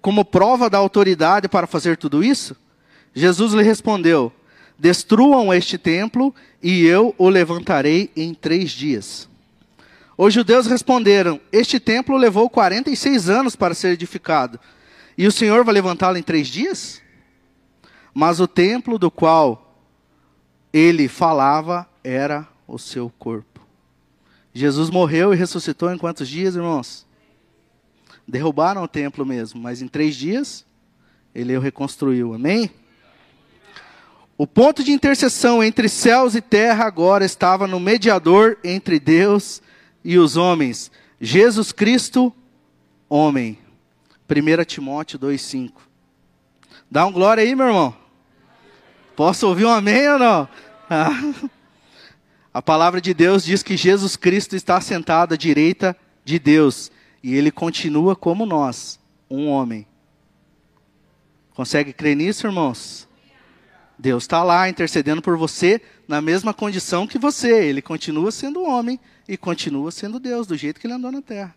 como 0.00 0.24
prova 0.24 0.68
da 0.68 0.78
autoridade 0.78 1.48
para 1.48 1.66
fazer 1.66 1.96
tudo 1.96 2.22
isso? 2.22 2.54
Jesus 3.16 3.54
lhe 3.54 3.62
respondeu: 3.62 4.30
Destruam 4.78 5.52
este 5.52 5.78
templo 5.78 6.34
e 6.62 6.84
eu 6.84 7.14
o 7.16 7.30
levantarei 7.30 8.10
em 8.14 8.34
três 8.34 8.70
dias. 8.70 9.26
Os 10.18 10.34
judeus 10.34 10.66
responderam: 10.66 11.40
Este 11.50 11.80
templo 11.80 12.14
levou 12.18 12.50
46 12.50 13.30
anos 13.30 13.56
para 13.56 13.72
ser 13.72 13.88
edificado, 13.88 14.60
e 15.16 15.26
o 15.26 15.32
Senhor 15.32 15.64
vai 15.64 15.72
levantá-lo 15.72 16.18
em 16.18 16.22
três 16.22 16.46
dias? 16.46 17.00
Mas 18.12 18.38
o 18.38 18.46
templo 18.46 18.98
do 18.98 19.10
qual 19.10 19.80
ele 20.70 21.08
falava 21.08 21.88
era 22.04 22.46
o 22.68 22.78
seu 22.78 23.10
corpo. 23.18 23.60
Jesus 24.52 24.90
morreu 24.90 25.32
e 25.32 25.36
ressuscitou 25.36 25.90
em 25.90 25.96
quantos 25.96 26.28
dias, 26.28 26.54
irmãos? 26.54 27.06
Derrubaram 28.28 28.82
o 28.82 28.88
templo 28.88 29.24
mesmo, 29.24 29.58
mas 29.58 29.80
em 29.80 29.88
três 29.88 30.14
dias 30.14 30.66
ele 31.34 31.56
o 31.56 31.60
reconstruiu. 31.60 32.34
Amém? 32.34 32.70
O 34.38 34.46
ponto 34.46 34.84
de 34.84 34.92
interseção 34.92 35.64
entre 35.64 35.88
céus 35.88 36.34
e 36.34 36.42
terra 36.42 36.84
agora 36.84 37.24
estava 37.24 37.66
no 37.66 37.80
mediador 37.80 38.58
entre 38.62 39.00
Deus 39.00 39.62
e 40.04 40.18
os 40.18 40.36
homens, 40.36 40.90
Jesus 41.18 41.72
Cristo, 41.72 42.32
homem. 43.08 43.58
1 44.28 44.64
Timóteo 44.64 45.18
2,5. 45.18 45.72
Dá 46.90 47.06
um 47.06 47.12
glória 47.12 47.42
aí, 47.42 47.54
meu 47.54 47.66
irmão. 47.66 47.96
Posso 49.14 49.48
ouvir 49.48 49.64
um 49.64 49.70
amém 49.70 50.06
ou 50.10 50.18
não? 50.18 50.48
Ah. 50.90 51.10
A 52.52 52.60
palavra 52.60 53.00
de 53.00 53.12
Deus 53.14 53.44
diz 53.44 53.62
que 53.62 53.76
Jesus 53.76 54.16
Cristo 54.16 54.54
está 54.54 54.80
sentado 54.80 55.34
à 55.34 55.36
direita 55.36 55.96
de 56.24 56.38
Deus 56.38 56.90
e 57.22 57.34
ele 57.34 57.50
continua 57.50 58.14
como 58.14 58.46
nós, 58.46 59.00
um 59.30 59.48
homem. 59.48 59.86
Consegue 61.54 61.92
crer 61.92 62.14
nisso, 62.14 62.46
irmãos? 62.46 63.05
Deus 63.98 64.24
está 64.24 64.42
lá 64.42 64.68
intercedendo 64.68 65.22
por 65.22 65.36
você 65.36 65.80
na 66.06 66.20
mesma 66.20 66.52
condição 66.52 67.06
que 67.06 67.18
você. 67.18 67.64
Ele 67.64 67.80
continua 67.80 68.30
sendo 68.30 68.62
homem 68.62 69.00
e 69.28 69.36
continua 69.36 69.90
sendo 69.90 70.20
Deus, 70.20 70.46
do 70.46 70.56
jeito 70.56 70.80
que 70.80 70.86
ele 70.86 70.94
andou 70.94 71.10
na 71.10 71.22
terra. 71.22 71.54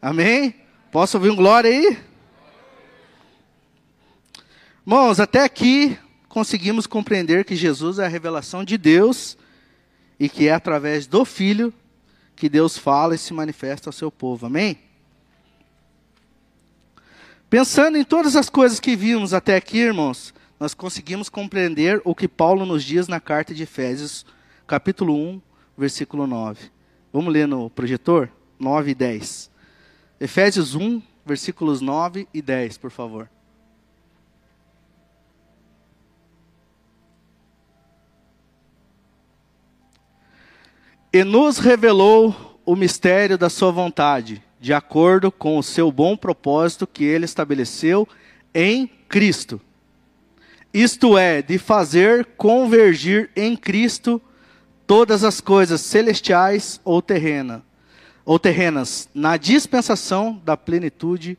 Amém? 0.00 0.54
Posso 0.92 1.16
ouvir 1.16 1.30
um 1.30 1.36
glória 1.36 1.70
aí? 1.70 1.98
Irmãos, 4.86 5.20
até 5.20 5.42
aqui 5.42 5.98
conseguimos 6.28 6.86
compreender 6.86 7.44
que 7.44 7.56
Jesus 7.56 7.98
é 7.98 8.04
a 8.04 8.08
revelação 8.08 8.64
de 8.64 8.78
Deus 8.78 9.36
e 10.20 10.28
que 10.28 10.48
é 10.48 10.52
através 10.52 11.06
do 11.06 11.24
Filho 11.24 11.72
que 12.36 12.48
Deus 12.48 12.78
fala 12.78 13.14
e 13.14 13.18
se 13.18 13.34
manifesta 13.34 13.88
ao 13.88 13.92
seu 13.92 14.10
povo. 14.10 14.46
Amém? 14.46 14.78
Pensando 17.50 17.98
em 17.98 18.04
todas 18.04 18.36
as 18.36 18.48
coisas 18.48 18.78
que 18.78 18.94
vimos 18.94 19.34
até 19.34 19.56
aqui, 19.56 19.78
irmãos, 19.78 20.32
nós 20.58 20.74
conseguimos 20.74 21.28
compreender 21.28 22.00
o 22.04 22.14
que 22.14 22.26
Paulo 22.26 22.66
nos 22.66 22.82
diz 22.82 23.06
na 23.06 23.20
carta 23.20 23.54
de 23.54 23.62
Efésios, 23.62 24.26
capítulo 24.66 25.14
1, 25.14 25.40
versículo 25.76 26.26
9. 26.26 26.70
Vamos 27.12 27.32
ler 27.32 27.46
no 27.46 27.70
projetor? 27.70 28.28
9 28.58 28.90
e 28.90 28.94
10. 28.94 29.50
Efésios 30.18 30.74
1, 30.74 31.00
versículos 31.24 31.80
9 31.80 32.26
e 32.34 32.42
10, 32.42 32.76
por 32.76 32.90
favor. 32.90 33.30
E 41.12 41.22
nos 41.22 41.58
revelou 41.58 42.60
o 42.66 42.74
mistério 42.74 43.38
da 43.38 43.48
sua 43.48 43.70
vontade, 43.70 44.42
de 44.60 44.74
acordo 44.74 45.30
com 45.30 45.56
o 45.56 45.62
seu 45.62 45.90
bom 45.92 46.16
propósito 46.16 46.86
que 46.86 47.04
ele 47.04 47.24
estabeleceu 47.24 48.06
em 48.52 48.88
Cristo 49.08 49.60
isto 50.82 51.18
é, 51.18 51.42
de 51.42 51.58
fazer 51.58 52.24
convergir 52.36 53.30
em 53.34 53.56
Cristo 53.56 54.22
todas 54.86 55.24
as 55.24 55.40
coisas 55.40 55.80
celestiais 55.80 56.80
ou 56.84 57.02
terrena, 57.02 57.64
ou 58.24 58.38
terrenas, 58.38 59.08
na 59.14 59.36
dispensação 59.36 60.40
da 60.44 60.56
plenitude 60.56 61.36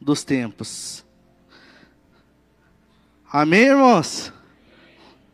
dos 0.00 0.22
tempos. 0.22 1.04
Amém, 3.30 3.64
irmãos? 3.64 4.32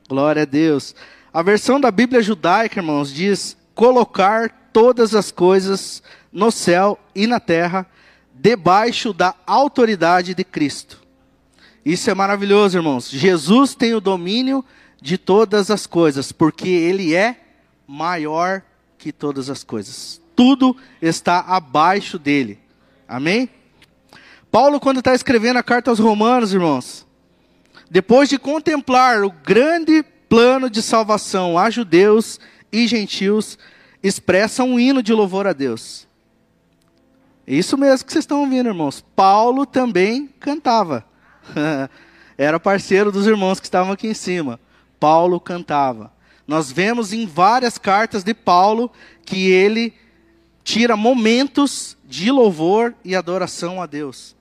Glória 0.08 0.42
a 0.42 0.46
Deus. 0.46 0.94
A 1.32 1.42
versão 1.42 1.78
da 1.78 1.90
Bíblia 1.90 2.22
judaica, 2.22 2.80
irmãos, 2.80 3.12
diz 3.12 3.56
colocar 3.74 4.70
todas 4.72 5.14
as 5.14 5.30
coisas 5.30 6.02
no 6.32 6.50
céu 6.50 6.98
e 7.14 7.26
na 7.26 7.38
terra 7.38 7.86
debaixo 8.32 9.12
da 9.12 9.34
autoridade 9.46 10.34
de 10.34 10.42
Cristo. 10.42 11.01
Isso 11.84 12.10
é 12.10 12.14
maravilhoso, 12.14 12.78
irmãos. 12.78 13.10
Jesus 13.10 13.74
tem 13.74 13.94
o 13.94 14.00
domínio 14.00 14.64
de 15.00 15.18
todas 15.18 15.70
as 15.70 15.86
coisas, 15.86 16.30
porque 16.30 16.68
ele 16.68 17.14
é 17.14 17.40
maior 17.86 18.62
que 18.96 19.12
todas 19.12 19.50
as 19.50 19.64
coisas. 19.64 20.20
Tudo 20.36 20.76
está 21.00 21.40
abaixo 21.40 22.18
dele. 22.18 22.58
Amém? 23.08 23.50
Paulo, 24.50 24.78
quando 24.78 24.98
está 24.98 25.14
escrevendo 25.14 25.56
a 25.56 25.62
carta 25.62 25.90
aos 25.90 25.98
Romanos, 25.98 26.54
irmãos, 26.54 27.06
depois 27.90 28.28
de 28.28 28.38
contemplar 28.38 29.24
o 29.24 29.30
grande 29.30 30.04
plano 30.28 30.70
de 30.70 30.80
salvação 30.80 31.58
a 31.58 31.68
judeus 31.68 32.38
e 32.72 32.86
gentios, 32.86 33.58
expressa 34.02 34.62
um 34.62 34.78
hino 34.78 35.02
de 35.02 35.12
louvor 35.12 35.46
a 35.46 35.52
Deus. 35.52 36.06
Isso 37.46 37.76
mesmo 37.76 38.06
que 38.06 38.12
vocês 38.12 38.22
estão 38.22 38.40
ouvindo, 38.40 38.68
irmãos. 38.68 39.04
Paulo 39.14 39.66
também 39.66 40.28
cantava. 40.38 41.04
Era 42.36 42.58
parceiro 42.58 43.12
dos 43.12 43.26
irmãos 43.26 43.60
que 43.60 43.66
estavam 43.66 43.92
aqui 43.92 44.08
em 44.08 44.14
cima. 44.14 44.58
Paulo 44.98 45.38
cantava. 45.38 46.12
Nós 46.46 46.72
vemos 46.72 47.12
em 47.12 47.26
várias 47.26 47.78
cartas 47.78 48.24
de 48.24 48.34
Paulo 48.34 48.90
que 49.24 49.50
ele 49.50 49.94
tira 50.64 50.96
momentos 50.96 51.96
de 52.04 52.30
louvor 52.30 52.94
e 53.04 53.14
adoração 53.14 53.80
a 53.80 53.86
Deus 53.86 54.34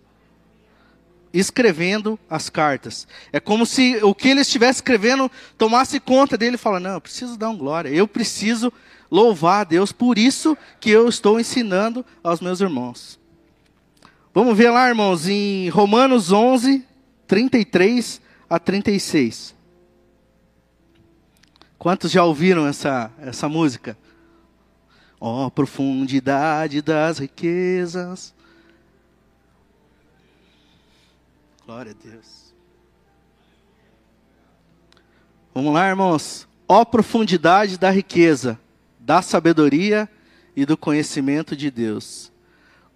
escrevendo 1.33 2.19
as 2.29 2.49
cartas. 2.49 3.07
É 3.31 3.39
como 3.39 3.65
se 3.65 3.97
o 4.03 4.13
que 4.13 4.29
ele 4.29 4.41
estivesse 4.41 4.79
escrevendo 4.79 5.31
tomasse 5.57 5.99
conta 5.99 6.37
dele 6.37 6.55
e 6.55 6.59
fala: 6.59 6.79
"Não, 6.79 6.93
eu 6.93 7.01
preciso 7.01 7.37
dar 7.37 7.49
um 7.49 7.57
glória. 7.57 7.89
Eu 7.89 8.07
preciso 8.07 8.71
louvar 9.09 9.61
a 9.61 9.63
Deus 9.63 9.91
por 9.91 10.17
isso 10.17 10.57
que 10.79 10.89
eu 10.89 11.07
estou 11.07 11.39
ensinando 11.39 12.05
aos 12.23 12.41
meus 12.41 12.59
irmãos." 12.61 13.19
Vamos 14.33 14.57
ver 14.57 14.69
lá, 14.69 14.87
irmãos, 14.87 15.27
em 15.27 15.67
Romanos 15.69 16.31
11, 16.31 16.85
33 17.31 18.21
a 18.49 18.59
36. 18.59 19.55
Quantos 21.79 22.11
já 22.11 22.25
ouviram 22.25 22.67
essa, 22.67 23.09
essa 23.19 23.47
música? 23.47 23.97
Ó 25.17 25.45
oh, 25.45 25.51
profundidade 25.51 26.81
das 26.81 27.19
riquezas, 27.19 28.33
Glória 31.65 31.93
a 31.93 32.09
Deus. 32.09 32.53
Vamos 35.55 35.73
lá, 35.73 35.87
irmãos. 35.87 36.45
Ó 36.67 36.83
profundidade 36.83 37.77
da 37.77 37.89
riqueza, 37.89 38.59
da 38.99 39.21
sabedoria 39.21 40.09
e 40.53 40.65
do 40.65 40.75
conhecimento 40.75 41.55
de 41.55 41.71
Deus. 41.71 42.29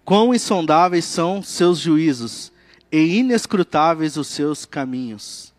Quão 0.04 0.34
insondáveis 0.34 1.06
são 1.06 1.42
seus 1.42 1.78
juízos 1.78 2.52
e 2.96 3.18
inescrutáveis 3.18 4.16
os 4.16 4.26
seus 4.26 4.64
caminhos. 4.64 5.52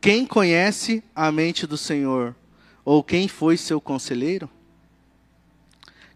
Quem 0.00 0.24
conhece 0.24 1.04
a 1.14 1.30
mente 1.30 1.66
do 1.66 1.76
Senhor? 1.76 2.34
Ou 2.82 3.04
quem 3.04 3.28
foi 3.28 3.58
seu 3.58 3.78
conselheiro? 3.78 4.48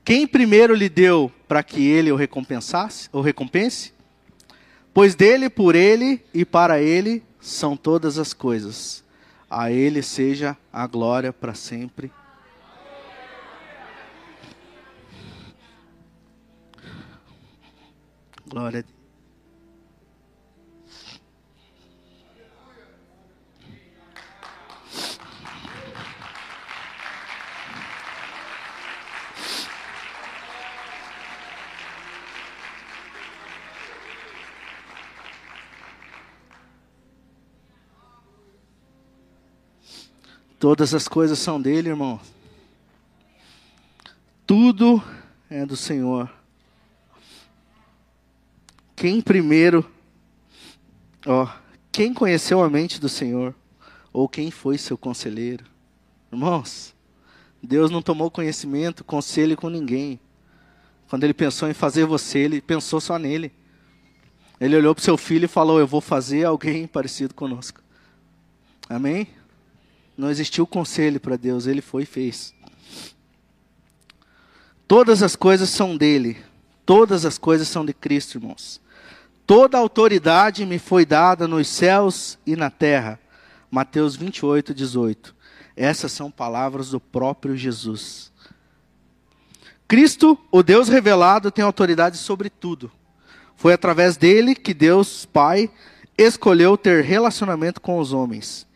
Quem 0.02 0.26
primeiro 0.26 0.74
lhe 0.74 0.88
deu 0.88 1.30
para 1.46 1.62
que 1.62 1.86
ele 1.86 2.10
o 2.10 2.16
recompensasse, 2.16 3.10
ou 3.12 3.20
recompense? 3.20 3.92
Pois 4.94 5.14
dele, 5.14 5.50
por 5.50 5.74
ele 5.74 6.24
e 6.32 6.42
para 6.42 6.80
ele 6.80 7.22
são 7.38 7.76
todas 7.76 8.16
as 8.16 8.32
coisas. 8.32 9.04
A 9.50 9.70
ele 9.70 10.02
seja 10.02 10.56
a 10.72 10.86
glória 10.86 11.34
para 11.34 11.52
sempre. 11.52 12.10
Glória 18.46 18.78
a 18.78 18.82
Deus. 18.82 18.97
Todas 40.58 40.92
as 40.92 41.06
coisas 41.06 41.38
são 41.38 41.60
dele, 41.60 41.88
irmão. 41.88 42.20
Tudo 44.44 45.02
é 45.48 45.64
do 45.64 45.76
Senhor. 45.76 46.28
Quem 48.96 49.20
primeiro, 49.20 49.88
ó, 51.24 51.48
quem 51.92 52.12
conheceu 52.12 52.60
a 52.60 52.68
mente 52.68 53.00
do 53.00 53.08
Senhor? 53.08 53.54
Ou 54.12 54.28
quem 54.28 54.50
foi 54.50 54.76
seu 54.76 54.98
conselheiro? 54.98 55.64
Irmãos, 56.32 56.92
Deus 57.62 57.90
não 57.90 58.02
tomou 58.02 58.28
conhecimento, 58.28 59.04
conselho 59.04 59.56
com 59.56 59.68
ninguém. 59.68 60.18
Quando 61.08 61.22
ele 61.22 61.34
pensou 61.34 61.68
em 61.68 61.74
fazer 61.74 62.04
você, 62.04 62.40
ele 62.40 62.60
pensou 62.60 63.00
só 63.00 63.16
nele. 63.16 63.52
Ele 64.60 64.76
olhou 64.76 64.92
para 64.92 65.02
o 65.02 65.04
seu 65.04 65.16
filho 65.16 65.44
e 65.44 65.48
falou: 65.48 65.78
Eu 65.78 65.86
vou 65.86 66.00
fazer 66.00 66.44
alguém 66.44 66.84
parecido 66.88 67.32
conosco. 67.32 67.80
Amém? 68.88 69.28
Não 70.18 70.28
existiu 70.28 70.66
conselho 70.66 71.20
para 71.20 71.36
Deus, 71.36 71.68
ele 71.68 71.80
foi 71.80 72.02
e 72.02 72.06
fez. 72.06 72.52
Todas 74.88 75.22
as 75.22 75.36
coisas 75.36 75.70
são 75.70 75.96
dele. 75.96 76.36
Todas 76.84 77.24
as 77.24 77.38
coisas 77.38 77.68
são 77.68 77.86
de 77.86 77.92
Cristo, 77.92 78.36
irmãos. 78.36 78.80
Toda 79.46 79.78
autoridade 79.78 80.66
me 80.66 80.76
foi 80.80 81.06
dada 81.06 81.46
nos 81.46 81.68
céus 81.68 82.36
e 82.44 82.56
na 82.56 82.68
terra. 82.68 83.20
Mateus 83.70 84.16
28, 84.16 84.74
18. 84.74 85.36
Essas 85.76 86.10
são 86.10 86.32
palavras 86.32 86.90
do 86.90 86.98
próprio 86.98 87.56
Jesus. 87.56 88.32
Cristo, 89.86 90.36
o 90.50 90.64
Deus 90.64 90.88
revelado, 90.88 91.52
tem 91.52 91.64
autoridade 91.64 92.16
sobre 92.16 92.50
tudo. 92.50 92.90
Foi 93.54 93.72
através 93.72 94.16
dele 94.16 94.56
que 94.56 94.74
Deus, 94.74 95.24
Pai, 95.24 95.70
escolheu 96.16 96.76
ter 96.76 97.04
relacionamento 97.04 97.80
com 97.80 98.00
os 98.00 98.12
homens. 98.12 98.67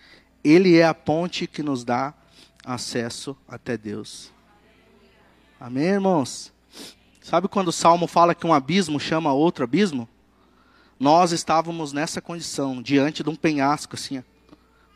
Ele 0.45 0.77
é 0.77 0.85
a 0.85 0.95
ponte 0.95 1.47
que 1.47 1.63
nos 1.63 1.85
dá 1.85 2.13
acesso 2.65 3.37
até 3.49 3.77
Deus. 3.77 4.31
Amém, 5.61 5.85
irmãos? 5.85 6.53
Sabe 7.21 7.47
quando 7.47 7.69
o 7.69 7.73
salmo 7.73 8.09
fala 8.09 8.35
que 8.35 8.47
um 8.47 8.53
abismo 8.53 8.99
chama 8.99 9.33
outro 9.33 9.63
abismo? 9.63 10.09
Nós 10.99 11.33
estávamos 11.33 11.93
nessa 11.93 12.21
condição, 12.21 12.83
diante 12.83 13.23
de 13.23 13.31
um 13.31 13.37
penhasco, 13.37 13.95
assim, 13.95 14.23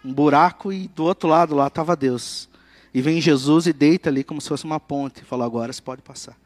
um 0.04 0.12
buraco, 0.12 0.72
e 0.72 0.88
do 0.88 1.04
outro 1.04 1.28
lado 1.28 1.54
lá 1.54 1.68
estava 1.68 1.96
Deus. 1.96 2.48
E 2.92 3.00
vem 3.00 3.20
Jesus 3.20 3.66
e 3.66 3.72
deita 3.72 4.08
ali 4.08 4.24
como 4.24 4.40
se 4.40 4.48
fosse 4.48 4.64
uma 4.64 4.80
ponte, 4.80 5.22
e 5.22 5.24
fala: 5.24 5.44
agora 5.44 5.72
você 5.72 5.82
pode 5.82 6.02
passar. 6.02 6.36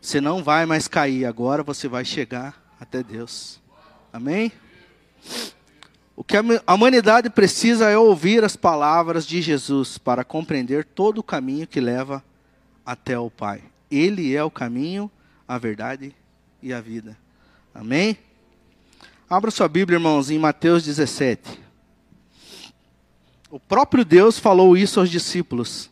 Você 0.00 0.20
não 0.20 0.42
vai 0.42 0.66
mais 0.66 0.86
cair, 0.86 1.24
agora 1.24 1.62
você 1.62 1.88
vai 1.88 2.04
chegar 2.04 2.62
até 2.78 3.02
Deus. 3.02 3.60
Amém? 4.12 4.52
O 6.16 6.22
que 6.22 6.36
a 6.36 6.74
humanidade 6.74 7.28
precisa 7.28 7.90
é 7.90 7.98
ouvir 7.98 8.44
as 8.44 8.54
palavras 8.54 9.26
de 9.26 9.42
Jesus 9.42 9.98
para 9.98 10.24
compreender 10.24 10.84
todo 10.84 11.18
o 11.18 11.24
caminho 11.24 11.66
que 11.66 11.80
leva 11.80 12.22
até 12.86 13.18
o 13.18 13.30
Pai. 13.30 13.62
Ele 13.90 14.34
é 14.34 14.42
o 14.42 14.50
caminho, 14.50 15.10
a 15.46 15.58
verdade 15.58 16.14
e 16.62 16.72
a 16.72 16.80
vida. 16.80 17.16
Amém? 17.74 18.16
Abra 19.28 19.50
sua 19.50 19.68
Bíblia, 19.68 19.96
irmãos, 19.96 20.30
em 20.30 20.38
Mateus 20.38 20.84
17. 20.84 21.60
O 23.50 23.58
próprio 23.58 24.04
Deus 24.04 24.38
falou 24.38 24.76
isso 24.76 25.00
aos 25.00 25.10
discípulos. 25.10 25.90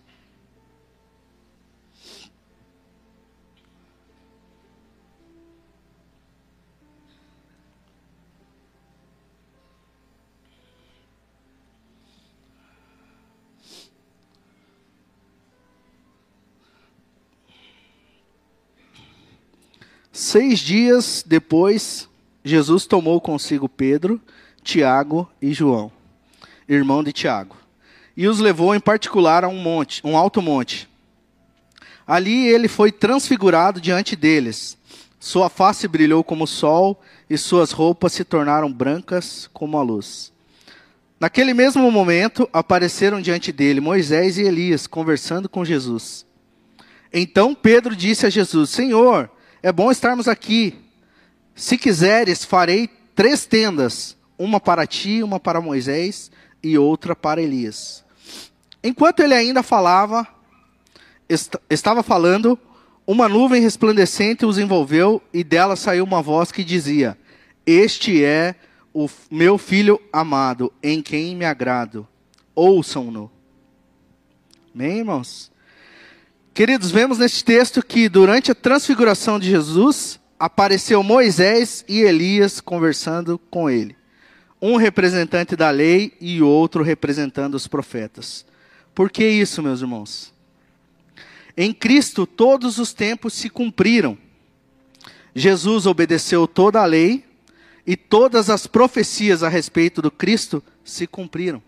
Seis 20.24 20.60
dias 20.60 21.24
depois, 21.26 22.08
Jesus 22.44 22.86
tomou 22.86 23.20
consigo 23.20 23.68
Pedro, 23.68 24.20
Tiago 24.62 25.28
e 25.42 25.52
João, 25.52 25.90
irmão 26.68 27.02
de 27.02 27.12
Tiago, 27.12 27.56
e 28.16 28.28
os 28.28 28.38
levou 28.38 28.72
em 28.72 28.78
particular 28.78 29.42
a 29.42 29.48
um 29.48 29.58
monte, 29.58 30.00
um 30.04 30.16
alto 30.16 30.40
monte. 30.40 30.88
Ali 32.06 32.46
ele 32.46 32.68
foi 32.68 32.92
transfigurado 32.92 33.80
diante 33.80 34.14
deles. 34.14 34.78
Sua 35.18 35.50
face 35.50 35.88
brilhou 35.88 36.22
como 36.22 36.44
o 36.44 36.46
sol 36.46 37.02
e 37.28 37.36
suas 37.36 37.72
roupas 37.72 38.12
se 38.12 38.22
tornaram 38.22 38.72
brancas 38.72 39.50
como 39.52 39.76
a 39.76 39.82
luz. 39.82 40.32
Naquele 41.18 41.52
mesmo 41.52 41.90
momento, 41.90 42.48
apareceram 42.52 43.20
diante 43.20 43.50
dele 43.50 43.80
Moisés 43.80 44.38
e 44.38 44.42
Elias, 44.42 44.86
conversando 44.86 45.48
com 45.48 45.64
Jesus. 45.64 46.24
Então 47.12 47.56
Pedro 47.56 47.96
disse 47.96 48.24
a 48.24 48.30
Jesus: 48.30 48.70
Senhor, 48.70 49.28
é 49.62 49.70
bom 49.70 49.90
estarmos 49.90 50.26
aqui. 50.26 50.74
Se 51.54 51.78
quiseres, 51.78 52.44
farei 52.44 52.88
três 53.14 53.46
tendas: 53.46 54.16
uma 54.36 54.58
para 54.58 54.86
ti, 54.86 55.22
uma 55.22 55.38
para 55.38 55.60
Moisés 55.60 56.30
e 56.62 56.76
outra 56.76 57.14
para 57.14 57.40
Elias. 57.40 58.04
Enquanto 58.82 59.20
ele 59.20 59.34
ainda 59.34 59.62
falava, 59.62 60.26
est 61.28 61.56
estava 61.70 62.02
falando, 62.02 62.58
uma 63.06 63.28
nuvem 63.28 63.62
resplandecente 63.62 64.44
os 64.44 64.58
envolveu 64.58 65.22
e 65.32 65.44
dela 65.44 65.76
saiu 65.76 66.04
uma 66.04 66.20
voz 66.20 66.50
que 66.50 66.64
dizia: 66.64 67.16
Este 67.64 68.24
é 68.24 68.56
o 68.92 69.08
meu 69.30 69.56
filho 69.58 70.00
amado, 70.12 70.72
em 70.82 71.00
quem 71.00 71.36
me 71.36 71.44
agrado. 71.44 72.06
Ouçam-no. 72.54 73.30
Amém, 74.74 74.98
irmãos? 74.98 75.51
Queridos, 76.54 76.90
vemos 76.90 77.16
neste 77.16 77.42
texto 77.42 77.82
que 77.82 78.10
durante 78.10 78.50
a 78.50 78.54
transfiguração 78.54 79.38
de 79.38 79.48
Jesus, 79.48 80.20
apareceu 80.38 81.02
Moisés 81.02 81.82
e 81.88 82.00
Elias 82.00 82.60
conversando 82.60 83.38
com 83.50 83.70
ele. 83.70 83.96
Um 84.60 84.76
representante 84.76 85.56
da 85.56 85.70
lei 85.70 86.12
e 86.20 86.42
outro 86.42 86.82
representando 86.82 87.54
os 87.54 87.66
profetas. 87.66 88.44
Por 88.94 89.10
que 89.10 89.26
isso, 89.26 89.62
meus 89.62 89.80
irmãos? 89.80 90.34
Em 91.56 91.72
Cristo 91.72 92.26
todos 92.26 92.78
os 92.78 92.92
tempos 92.92 93.32
se 93.32 93.48
cumpriram. 93.48 94.18
Jesus 95.34 95.86
obedeceu 95.86 96.46
toda 96.46 96.82
a 96.82 96.86
lei 96.86 97.24
e 97.86 97.96
todas 97.96 98.50
as 98.50 98.66
profecias 98.66 99.42
a 99.42 99.48
respeito 99.48 100.02
do 100.02 100.10
Cristo 100.10 100.62
se 100.84 101.06
cumpriram. 101.06 101.62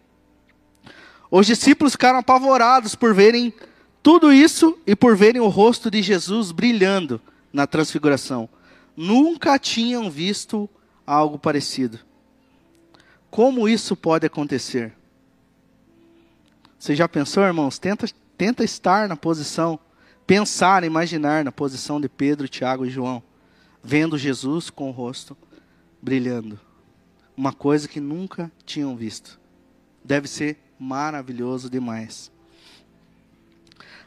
Os 1.31 1.47
discípulos 1.47 1.95
ficaram 1.95 2.19
apavorados 2.19 2.95
por 2.95 3.15
verem 3.15 3.51
tudo 4.05 4.31
isso 4.31 4.79
e 4.87 4.95
por 4.95 5.17
verem 5.17 5.41
o 5.41 5.49
rosto 5.49 5.91
de 5.91 6.03
Jesus 6.03 6.53
brilhando 6.53 7.19
na 7.51 7.67
transfiguração. 7.67 8.47
Nunca 8.95 9.59
tinham 9.59 10.11
visto 10.11 10.69
algo 11.07 11.39
parecido. 11.39 11.99
Como 13.31 13.67
isso 13.67 13.97
pode 13.97 14.27
acontecer? 14.27 14.93
Você 16.79 16.95
já 16.95 17.09
pensou, 17.09 17.45
irmãos? 17.45 17.79
Tenta, 17.79 18.07
tenta 18.37 18.63
estar 18.63 19.09
na 19.09 19.17
posição, 19.17 19.79
pensar, 20.27 20.85
imaginar 20.85 21.43
na 21.43 21.51
posição 21.51 21.99
de 21.99 22.07
Pedro, 22.07 22.47
Tiago 22.47 22.85
e 22.85 22.91
João, 22.91 23.23
vendo 23.83 24.19
Jesus 24.19 24.69
com 24.69 24.91
o 24.91 24.93
rosto 24.93 25.35
brilhando. 26.03 26.61
Uma 27.35 27.55
coisa 27.55 27.89
que 27.89 28.01
nunca 28.01 28.53
tinham 28.67 28.95
visto. 28.95 29.41
Deve 30.05 30.29
ser 30.29 30.59
maravilhoso 30.79 31.71
demais. 31.71 32.34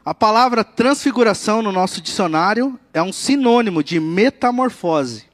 A 0.07 0.13
palavra 0.13 0.63
transfiguração 0.63 1.61
no 1.61 1.69
nosso 1.69 1.99
dicionário 1.99 2.79
é 2.93 3.03
um 3.03 3.11
sinônimo 3.11 3.83
de 3.83 3.99
metamorfose. 3.99 5.25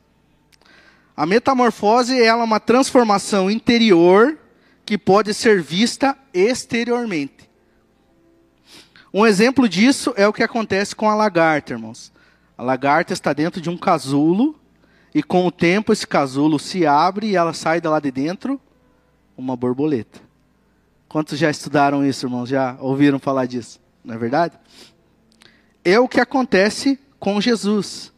A 1.16 1.28
metamorfose 1.28 2.20
é 2.20 2.34
uma 2.34 2.60
transformação 2.60 3.52
interior 3.52 4.36
que 4.84 4.98
pode 4.98 5.32
ser 5.36 5.62
vista 5.62 6.18
exteriormente. 6.34 7.48
Um 9.14 9.28
exemplo 9.28 9.70
disso 9.70 10.12
é 10.18 10.28
o 10.28 10.34
que 10.34 10.42
acontece 10.42 10.96
com 10.96 11.08
a 11.08 11.14
lagarta, 11.14 11.74
irmãos. 11.74 12.12
A 12.58 12.64
lagarta 12.64 13.14
está 13.14 13.32
dentro 13.32 13.62
de 13.62 13.70
um 13.70 13.78
casulo 13.78 14.60
e 15.14 15.22
com 15.22 15.46
o 15.46 15.52
tempo 15.52 15.94
esse 15.94 16.08
casulo 16.08 16.58
se 16.58 16.84
abre 16.84 17.28
e 17.28 17.36
ela 17.36 17.54
sai 17.54 17.80
de 17.80 17.88
lá 17.88 18.00
de 18.00 18.10
dentro 18.10 18.60
uma 19.38 19.56
borboleta. 19.56 20.20
Quantos 21.08 21.38
já 21.38 21.52
estudaram 21.52 22.04
isso, 22.04 22.26
irmãos? 22.26 22.50
Já 22.50 22.76
ouviram 22.80 23.20
falar 23.20 23.46
disso? 23.46 23.83
Não 24.04 24.16
é 24.16 24.18
verdade? 24.18 24.58
É 25.84 26.00
o 26.00 26.08
que 26.08 26.20
acontece 26.20 27.00
com 27.20 27.40
Jesus. 27.40 28.12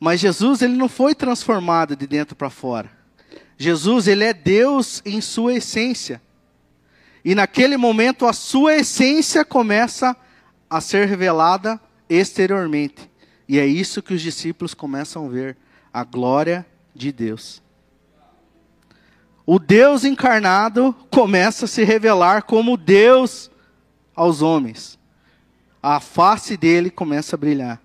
Mas 0.00 0.20
Jesus, 0.20 0.62
ele 0.62 0.76
não 0.76 0.88
foi 0.88 1.14
transformado 1.14 1.94
de 1.94 2.06
dentro 2.06 2.34
para 2.34 2.50
fora. 2.50 2.90
Jesus, 3.56 4.08
ele 4.08 4.24
é 4.24 4.34
Deus 4.34 5.00
em 5.04 5.20
sua 5.20 5.54
essência. 5.54 6.20
E 7.24 7.34
naquele 7.34 7.76
momento 7.76 8.26
a 8.26 8.32
sua 8.32 8.74
essência 8.74 9.44
começa 9.44 10.16
a 10.68 10.80
ser 10.80 11.06
revelada 11.06 11.80
exteriormente. 12.08 13.08
E 13.48 13.58
é 13.58 13.66
isso 13.66 14.02
que 14.02 14.14
os 14.14 14.20
discípulos 14.20 14.74
começam 14.74 15.26
a 15.26 15.28
ver 15.28 15.56
a 15.92 16.02
glória 16.02 16.66
de 16.94 17.12
Deus. 17.12 17.62
O 19.44 19.58
Deus 19.58 20.04
encarnado 20.04 20.94
começa 21.10 21.66
a 21.66 21.68
se 21.68 21.84
revelar 21.84 22.42
como 22.42 22.76
Deus 22.76 23.50
aos 24.14 24.42
homens. 24.42 24.98
A 25.82 26.00
face 26.00 26.56
dele 26.56 26.90
começa 26.90 27.36
a 27.36 27.38
brilhar. 27.38 27.80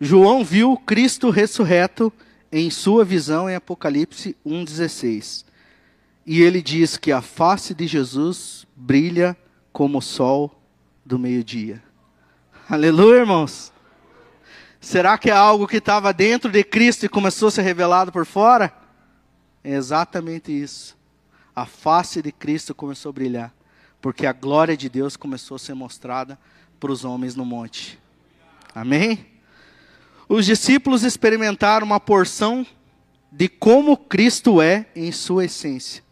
João 0.00 0.42
viu 0.42 0.76
Cristo 0.78 1.28
ressurreto 1.28 2.12
em 2.50 2.70
sua 2.70 3.04
visão 3.04 3.50
em 3.50 3.54
Apocalipse 3.54 4.34
1,16. 4.46 5.44
E 6.26 6.42
ele 6.42 6.62
diz 6.62 6.96
que 6.96 7.12
a 7.12 7.20
face 7.20 7.74
de 7.74 7.86
Jesus 7.86 8.66
brilha 8.74 9.36
como 9.72 9.98
o 9.98 10.02
sol 10.02 10.60
do 11.04 11.18
meio-dia. 11.18 11.82
Aleluia, 12.68 13.20
irmãos. 13.20 13.72
Será 14.80 15.18
que 15.18 15.28
é 15.28 15.34
algo 15.34 15.68
que 15.68 15.76
estava 15.76 16.12
dentro 16.12 16.50
de 16.50 16.64
Cristo 16.64 17.04
e 17.04 17.08
começou 17.08 17.48
a 17.48 17.50
ser 17.50 17.62
revelado 17.62 18.10
por 18.10 18.24
fora? 18.24 18.72
É 19.62 19.74
exatamente 19.74 20.52
isso. 20.52 20.96
A 21.54 21.66
face 21.66 22.22
de 22.22 22.32
Cristo 22.32 22.74
começou 22.74 23.10
a 23.10 23.12
brilhar, 23.12 23.54
porque 24.00 24.26
a 24.26 24.32
glória 24.32 24.76
de 24.76 24.88
Deus 24.88 25.16
começou 25.16 25.56
a 25.56 25.58
ser 25.58 25.74
mostrada 25.74 26.38
para 26.78 26.92
os 26.92 27.04
homens 27.04 27.34
no 27.36 27.44
monte. 27.44 27.98
Amém? 28.74 29.26
Os 30.28 30.46
discípulos 30.46 31.02
experimentaram 31.02 31.84
uma 31.84 32.00
porção 32.00 32.66
de 33.30 33.48
como 33.48 33.96
Cristo 33.96 34.62
é 34.62 34.86
em 34.94 35.12
sua 35.12 35.44
essência. 35.44 36.02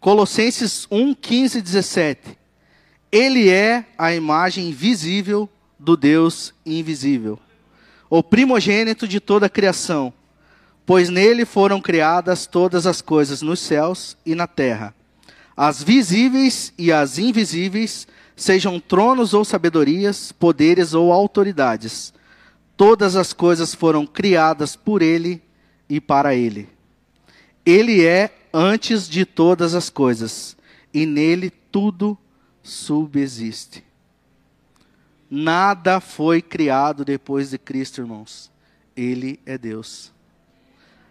Colossenses 0.00 0.86
1, 0.90 1.14
15 1.14 1.58
e 1.58 1.62
17. 1.62 2.38
Ele 3.10 3.48
é 3.48 3.86
a 3.96 4.14
imagem 4.14 4.70
visível 4.70 5.48
do 5.78 5.96
Deus 5.96 6.52
invisível, 6.66 7.38
o 8.10 8.22
primogênito 8.22 9.06
de 9.06 9.20
toda 9.20 9.46
a 9.46 9.50
criação, 9.50 10.12
pois 10.88 11.10
nele 11.10 11.44
foram 11.44 11.82
criadas 11.82 12.46
todas 12.46 12.86
as 12.86 13.02
coisas 13.02 13.42
nos 13.42 13.60
céus 13.60 14.16
e 14.24 14.34
na 14.34 14.46
terra, 14.46 14.94
as 15.54 15.82
visíveis 15.82 16.72
e 16.78 16.90
as 16.90 17.18
invisíveis, 17.18 18.08
sejam 18.34 18.80
tronos 18.80 19.34
ou 19.34 19.44
sabedorias, 19.44 20.32
poderes 20.32 20.94
ou 20.94 21.12
autoridades. 21.12 22.14
Todas 22.74 23.16
as 23.16 23.34
coisas 23.34 23.74
foram 23.74 24.06
criadas 24.06 24.76
por 24.76 25.02
ele 25.02 25.42
e 25.90 26.00
para 26.00 26.34
ele. 26.34 26.66
Ele 27.66 28.02
é 28.02 28.32
antes 28.50 29.06
de 29.06 29.26
todas 29.26 29.74
as 29.74 29.90
coisas, 29.90 30.56
e 30.94 31.04
nele 31.04 31.50
tudo 31.50 32.16
subsiste. 32.62 33.84
Nada 35.30 36.00
foi 36.00 36.40
criado 36.40 37.04
depois 37.04 37.50
de 37.50 37.58
Cristo, 37.58 38.00
irmãos. 38.00 38.50
Ele 38.96 39.38
é 39.44 39.58
Deus. 39.58 40.16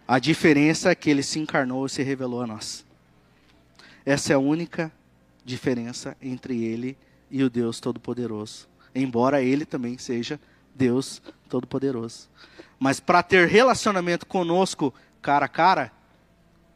A 0.08 0.18
diferença 0.18 0.90
é 0.90 0.94
que 0.94 1.10
ele 1.10 1.22
se 1.22 1.38
encarnou 1.38 1.84
e 1.84 1.90
se 1.90 2.02
revelou 2.02 2.40
a 2.40 2.46
nós. 2.46 2.82
Essa 4.06 4.32
é 4.32 4.36
a 4.36 4.38
única 4.38 4.90
diferença 5.44 6.16
entre 6.22 6.64
ele 6.64 6.96
e 7.30 7.44
o 7.44 7.50
Deus 7.50 7.78
Todo-Poderoso. 7.78 8.66
Embora 8.94 9.42
ele 9.42 9.66
também 9.66 9.98
seja 9.98 10.40
Deus 10.74 11.20
Todo-Poderoso. 11.46 12.26
Mas 12.80 13.00
para 13.00 13.22
ter 13.22 13.48
relacionamento 13.48 14.24
conosco 14.24 14.94
cara 15.20 15.44
a 15.44 15.48
cara, 15.48 15.92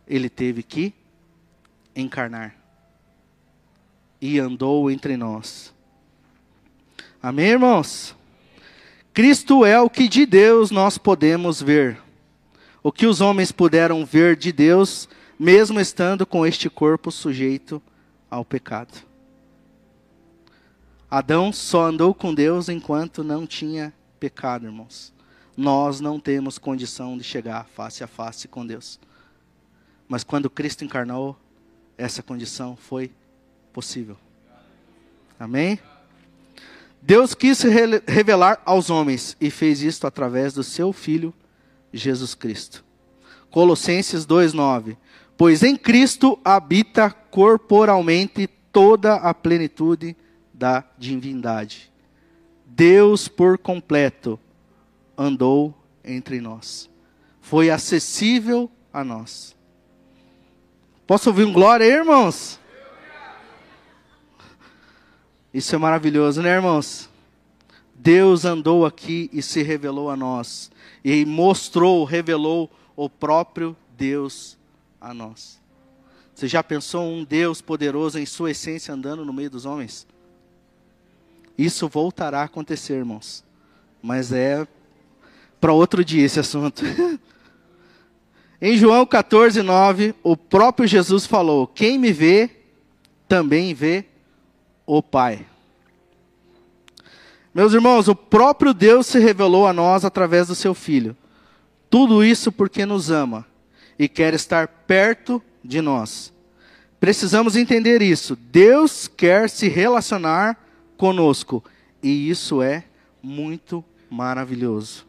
ele 0.07 0.29
teve 0.29 0.63
que 0.63 0.93
encarnar 1.97 2.55
e 4.21 4.39
andou 4.39 4.91
entre 4.91 5.17
nós. 5.17 5.73
Amém, 7.23 7.47
irmãos? 7.47 8.15
Cristo 9.15 9.65
é 9.65 9.81
o 9.81 9.89
que 9.89 10.07
de 10.07 10.27
Deus 10.27 10.71
nós 10.71 10.99
podemos 10.99 11.63
ver. 11.63 12.12
O 12.83 12.91
que 12.91 13.07
os 13.07 13.21
homens 13.21 13.53
puderam 13.53 14.05
ver 14.05 14.37
de 14.37 14.51
Deus, 14.51 15.09
mesmo 15.39 15.79
estando 15.79 16.27
com 16.27 16.45
este 16.45 16.69
corpo 16.69 17.13
sujeito 17.13 17.81
ao 18.29 18.45
pecado. 18.45 19.07
Adão 21.09 21.53
só 21.53 21.87
andou 21.87 22.13
com 22.13 22.35
Deus 22.35 22.69
enquanto 22.69 23.23
não 23.23 23.47
tinha 23.47 23.93
pecado, 24.19 24.67
irmãos. 24.67 25.13
Nós 25.57 26.01
não 26.01 26.19
temos 26.19 26.59
condição 26.59 27.17
de 27.17 27.23
chegar 27.23 27.67
face 27.67 28.03
a 28.03 28.07
face 28.07 28.49
com 28.49 28.67
Deus. 28.67 28.99
Mas 30.09 30.25
quando 30.25 30.51
Cristo 30.51 30.85
encarnou, 30.85 31.37
essa 31.97 32.23
condição 32.23 32.75
foi 32.75 33.13
possível. 33.73 34.17
Amém? 35.39 35.79
Deus 37.01 37.35
quis 37.35 37.59
se 37.59 37.69
revelar 38.07 38.61
aos 38.65 38.91
homens 38.91 39.37
e 39.41 39.51
fez 39.51 39.83
isto 39.83 40.07
através 40.07 40.55
do 40.55 40.63
seu 40.63 40.93
Filho 40.93 41.35
Jesus 41.93 42.35
Cristo. 42.35 42.85
Colossenses 43.51 44.25
2:9. 44.25 44.97
Pois 45.37 45.63
em 45.63 45.77
Cristo 45.77 46.39
habita 46.45 47.11
corporalmente 47.11 48.47
toda 48.47 49.17
a 49.17 49.35
plenitude 49.35 50.17
da 50.53 50.85
divindade. 50.97 51.93
Deus 52.65 53.29
por 53.29 53.59
completo 53.59 54.39
andou 55.17 55.75
entre 56.05 56.41
nós. 56.41 56.89
Foi 57.41 57.71
acessível 57.71 58.71
a 58.93 59.05
nós. 59.05 59.55
Posso 61.07 61.29
ouvir 61.31 61.45
um 61.45 61.53
glória 61.53 61.85
aí, 61.85 61.93
irmãos? 61.93 62.59
Isso 65.53 65.75
é 65.75 65.79
maravilhoso, 65.79 66.41
né, 66.41 66.55
irmãos? 66.55 67.11
Deus 68.03 68.45
andou 68.45 68.85
aqui 68.85 69.31
e 69.33 69.41
se 69.41 69.63
revelou 69.63 70.11
a 70.11 70.17
nós. 70.17 70.73
E 71.05 71.25
mostrou, 71.25 72.03
revelou 72.03 72.69
o 72.97 73.09
próprio 73.09 73.77
Deus 73.97 74.59
a 75.01 75.15
nós. 75.15 75.61
Você 76.35 76.49
já 76.49 76.65
pensou 76.65 77.05
um 77.05 77.23
Deus 77.23 77.61
poderoso 77.61 78.19
em 78.19 78.27
sua 78.27 78.51
essência 78.51 78.93
andando 78.93 79.25
no 79.25 79.33
meio 79.33 79.49
dos 79.49 79.65
homens? 79.65 80.05
Isso 81.57 81.89
voltará 81.89 82.41
a 82.41 82.45
acontecer, 82.45 82.95
irmãos. 82.95 83.45
Mas 84.03 84.33
é 84.33 84.67
para 85.61 85.73
outro 85.73 86.05
dia 86.05 86.25
esse 86.25 86.41
assunto. 86.41 86.83
em 88.61 88.77
João 88.77 89.07
14, 89.07 89.63
9, 89.63 90.13
o 90.25 90.37
próprio 90.37 90.89
Jesus 90.89 91.25
falou: 91.25 91.69
Quem 91.69 91.99
me 91.99 92.13
vê, 92.13 92.51
também 93.29 93.73
vê 93.73 94.07
o 94.85 95.01
Pai. 95.01 95.47
Meus 97.55 97.75
irmãos, 97.75 98.09
o 98.09 98.15
próprio 98.15 98.73
Deus 98.73 99.07
se 99.07 99.19
revelou 99.19 99.67
a 99.67 99.73
nós 99.73 100.05
através 100.05 100.49
do 100.49 100.55
seu 100.55 100.75
Filho. 100.75 101.15
Tudo 101.91 102.25
isso 102.25 102.51
porque 102.51 102.87
nos 102.87 103.11
ama 103.11 103.47
e 103.99 104.09
quer 104.09 104.33
estar 104.33 104.67
perto 104.67 105.43
de 105.63 105.83
nós. 105.83 106.33
Precisamos 106.99 107.55
entender 107.55 108.01
isso. 108.01 108.35
Deus 108.37 109.07
quer 109.07 109.51
se 109.51 109.69
relacionar 109.69 110.59
conosco 110.97 111.63
e 112.03 112.31
isso 112.31 112.63
é 112.63 112.85
muito 113.23 113.85
maravilhoso. 114.09 115.07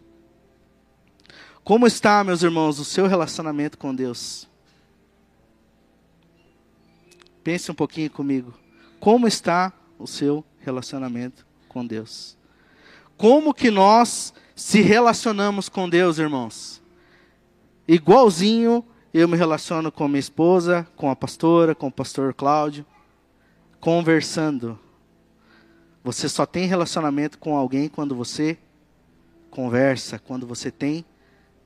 Como 1.64 1.88
está, 1.88 2.22
meus 2.26 2.44
irmãos, 2.44 2.78
o 2.78 2.84
seu 2.84 3.08
relacionamento 3.08 3.78
com 3.78 3.96
Deus? 3.96 4.50
Pense 7.42 7.72
um 7.72 7.76
pouquinho 7.76 8.10
comigo. 8.10 8.54
Como 9.00 9.28
está 9.28 9.72
o 9.98 10.06
seu 10.06 10.44
relacionamento 10.60 11.46
com 11.74 11.86
Deus? 11.86 12.38
Como 13.18 13.54
que 13.54 13.72
nós 13.72 14.34
se 14.56 14.82
relacionamos 14.82 15.68
com 15.68 15.90
Deus, 15.90 16.20
irmãos? 16.20 16.82
Igualzinho 17.88 18.86
eu 19.14 19.28
me 19.28 19.38
relaciono 19.38 19.92
com 19.92 20.08
minha 20.08 20.20
esposa, 20.20 20.88
com 20.96 21.10
a 21.10 21.16
pastora, 21.16 21.76
com 21.76 21.88
o 21.88 21.92
pastor 21.92 22.34
Cláudio, 22.34 22.86
conversando. 23.80 24.80
Você 26.04 26.28
só 26.28 26.46
tem 26.46 26.66
relacionamento 26.66 27.38
com 27.38 27.56
alguém 27.56 27.88
quando 27.88 28.16
você 28.16 28.58
conversa, 29.52 30.18
quando 30.18 30.48
você 30.48 30.72
tem 30.72 31.06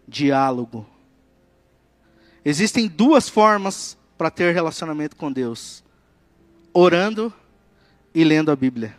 diálogo. 0.07 0.85
Existem 2.43 2.87
duas 2.87 3.29
formas 3.29 3.97
para 4.17 4.29
ter 4.29 4.53
relacionamento 4.53 5.15
com 5.15 5.31
Deus: 5.31 5.83
orando 6.73 7.33
e 8.13 8.23
lendo 8.23 8.51
a 8.51 8.55
Bíblia. 8.55 8.95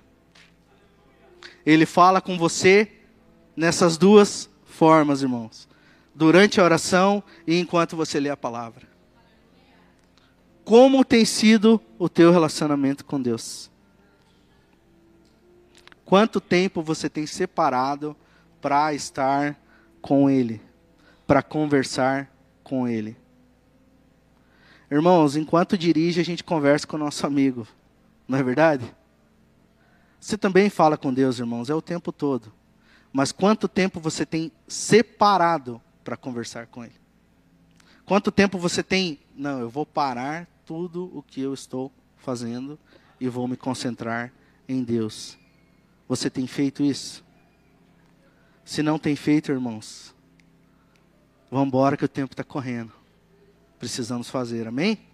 Ele 1.69 1.85
fala 1.85 2.19
com 2.19 2.39
você 2.39 2.91
nessas 3.55 3.99
duas 3.99 4.49
formas, 4.65 5.21
irmãos. 5.21 5.69
Durante 6.15 6.59
a 6.59 6.65
oração 6.65 7.23
e 7.47 7.59
enquanto 7.61 7.95
você 7.95 8.19
lê 8.19 8.31
a 8.31 8.37
palavra. 8.39 8.89
Como 10.65 11.05
tem 11.05 11.27
sido 11.27 11.79
o 11.99 12.09
teu 12.09 12.33
relacionamento 12.33 13.05
com 13.05 13.21
Deus? 13.21 13.71
Quanto 16.07 16.41
tempo 16.41 16.81
você 16.81 17.07
tem 17.07 17.27
separado 17.27 18.17
para 18.63 18.95
estar 18.95 19.55
com 20.01 20.31
Ele, 20.31 20.63
para 21.27 21.43
conversar 21.43 22.35
com 22.65 22.89
Ele? 22.89 23.15
Irmãos, 24.91 25.37
enquanto 25.37 25.77
dirige, 25.77 26.19
a 26.19 26.25
gente 26.25 26.43
conversa 26.43 26.87
com 26.87 26.97
o 26.97 27.01
nosso 27.01 27.27
amigo, 27.27 27.69
não 28.27 28.39
é 28.39 28.43
verdade? 28.43 28.91
Você 30.21 30.37
também 30.37 30.69
fala 30.69 30.97
com 30.97 31.13
Deus, 31.13 31.39
irmãos, 31.39 31.71
é 31.71 31.75
o 31.75 31.83
tempo 31.83 32.13
todo. 32.13 32.53
Mas 33.13 33.33
quanto 33.33 33.69
tempo 33.69 34.01
você 34.01 34.27
tem 34.27 34.53
separado 34.67 35.81
para 36.05 36.17
conversar 36.17 36.67
com 36.67 36.85
Ele? 36.85 36.95
Quanto 38.05 38.33
tempo 38.33 38.59
você 38.59 38.83
tem, 38.83 39.19
não, 39.35 39.61
eu 39.61 39.71
vou 39.71 39.85
parar 39.85 40.47
tudo 40.65 41.11
o 41.15 41.23
que 41.23 41.41
eu 41.41 41.55
estou 41.55 41.93
fazendo 42.17 42.79
e 43.21 43.29
vou 43.29 43.47
me 43.47 43.57
concentrar 43.57 44.33
em 44.69 44.83
Deus. 44.83 45.39
Você 46.09 46.29
tem 46.29 46.47
feito 46.47 46.83
isso? 46.83 47.25
Se 48.65 48.83
não 48.83 48.99
tem 48.99 49.17
feito, 49.17 49.51
irmãos, 49.51 50.15
vamos 51.51 51.69
embora 51.69 51.97
que 51.97 52.05
o 52.05 52.09
tempo 52.09 52.33
está 52.35 52.45
correndo. 52.45 52.93
Precisamos 53.79 54.29
fazer, 54.29 54.67
amém? 54.67 55.08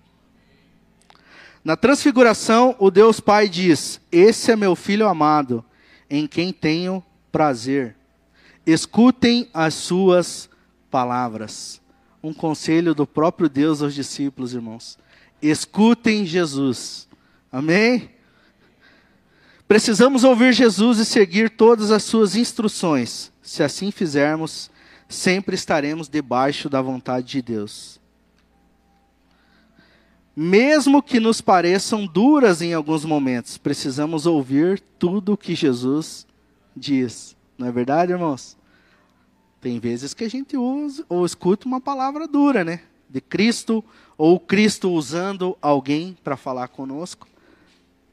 Na 1.65 1.77
transfiguração, 1.77 2.77
o 2.79 2.91
Deus 2.91 3.21
Pai 3.21 3.49
diz: 3.49 3.99
Esse 4.13 4.53
é 4.53 4.57
meu 4.57 4.77
filho 4.77 5.09
amado, 5.09 5.65
em 6.11 6.27
quem 6.27 6.53
tenho 6.53 7.03
prazer. 7.33 7.97
Escutem 8.67 9.49
as 9.55 9.73
suas 9.73 10.51
palavras. 10.91 11.81
Um 12.23 12.35
conselho 12.35 12.95
do 12.95 13.07
próprio 13.07 13.49
Deus 13.49 13.81
aos 13.81 13.95
discípulos, 13.95 14.53
irmãos. 14.53 14.99
Escutem 15.41 16.27
Jesus. 16.27 17.09
Amém? 17.51 18.11
Precisamos 19.67 20.23
ouvir 20.23 20.53
Jesus 20.53 20.99
e 20.99 21.05
seguir 21.05 21.49
todas 21.49 21.91
as 21.91 22.03
suas 22.03 22.37
instruções. 22.37 23.33
Se 23.43 23.63
assim 23.63 23.91
fizermos, 23.91 24.71
sempre 25.09 25.55
estaremos 25.55 26.09
debaixo 26.09 26.69
da 26.69 26.83
vontade 26.83 27.27
de 27.27 27.43
Deus 27.43 28.04
mesmo 30.37 31.03
que 31.03 31.21
nos 31.21 31.41
pareçam 31.41 32.07
duras 32.07 32.61
em 32.61 32.75
alguns 32.75 33.05
momentos, 33.05 33.57
precisamos 33.57 34.27
ouvir 34.27 34.81
tudo 34.99 35.35
o 35.35 35.37
que 35.37 35.55
Jesus 35.55 36.27
diz. 36.77 37.37
Não 37.57 37.69
é 37.69 37.73
verdade, 37.73 38.13
irmãos? 38.13 38.57
Tem 39.61 39.79
vezes 39.79 40.13
que 40.13 40.25
a 40.25 40.29
gente 40.29 40.57
usa 40.57 41.05
ou 41.09 41.25
escuta 41.25 41.67
uma 41.67 41.81
palavra 41.81 42.27
dura, 42.27 42.65
né? 42.65 42.81
De 43.09 43.21
Cristo, 43.21 43.85
ou 44.19 44.41
Cristo 44.41 44.91
usando 44.91 45.57
alguém 45.63 46.17
para 46.25 46.37
falar 46.37 46.69
conosco. 46.69 47.29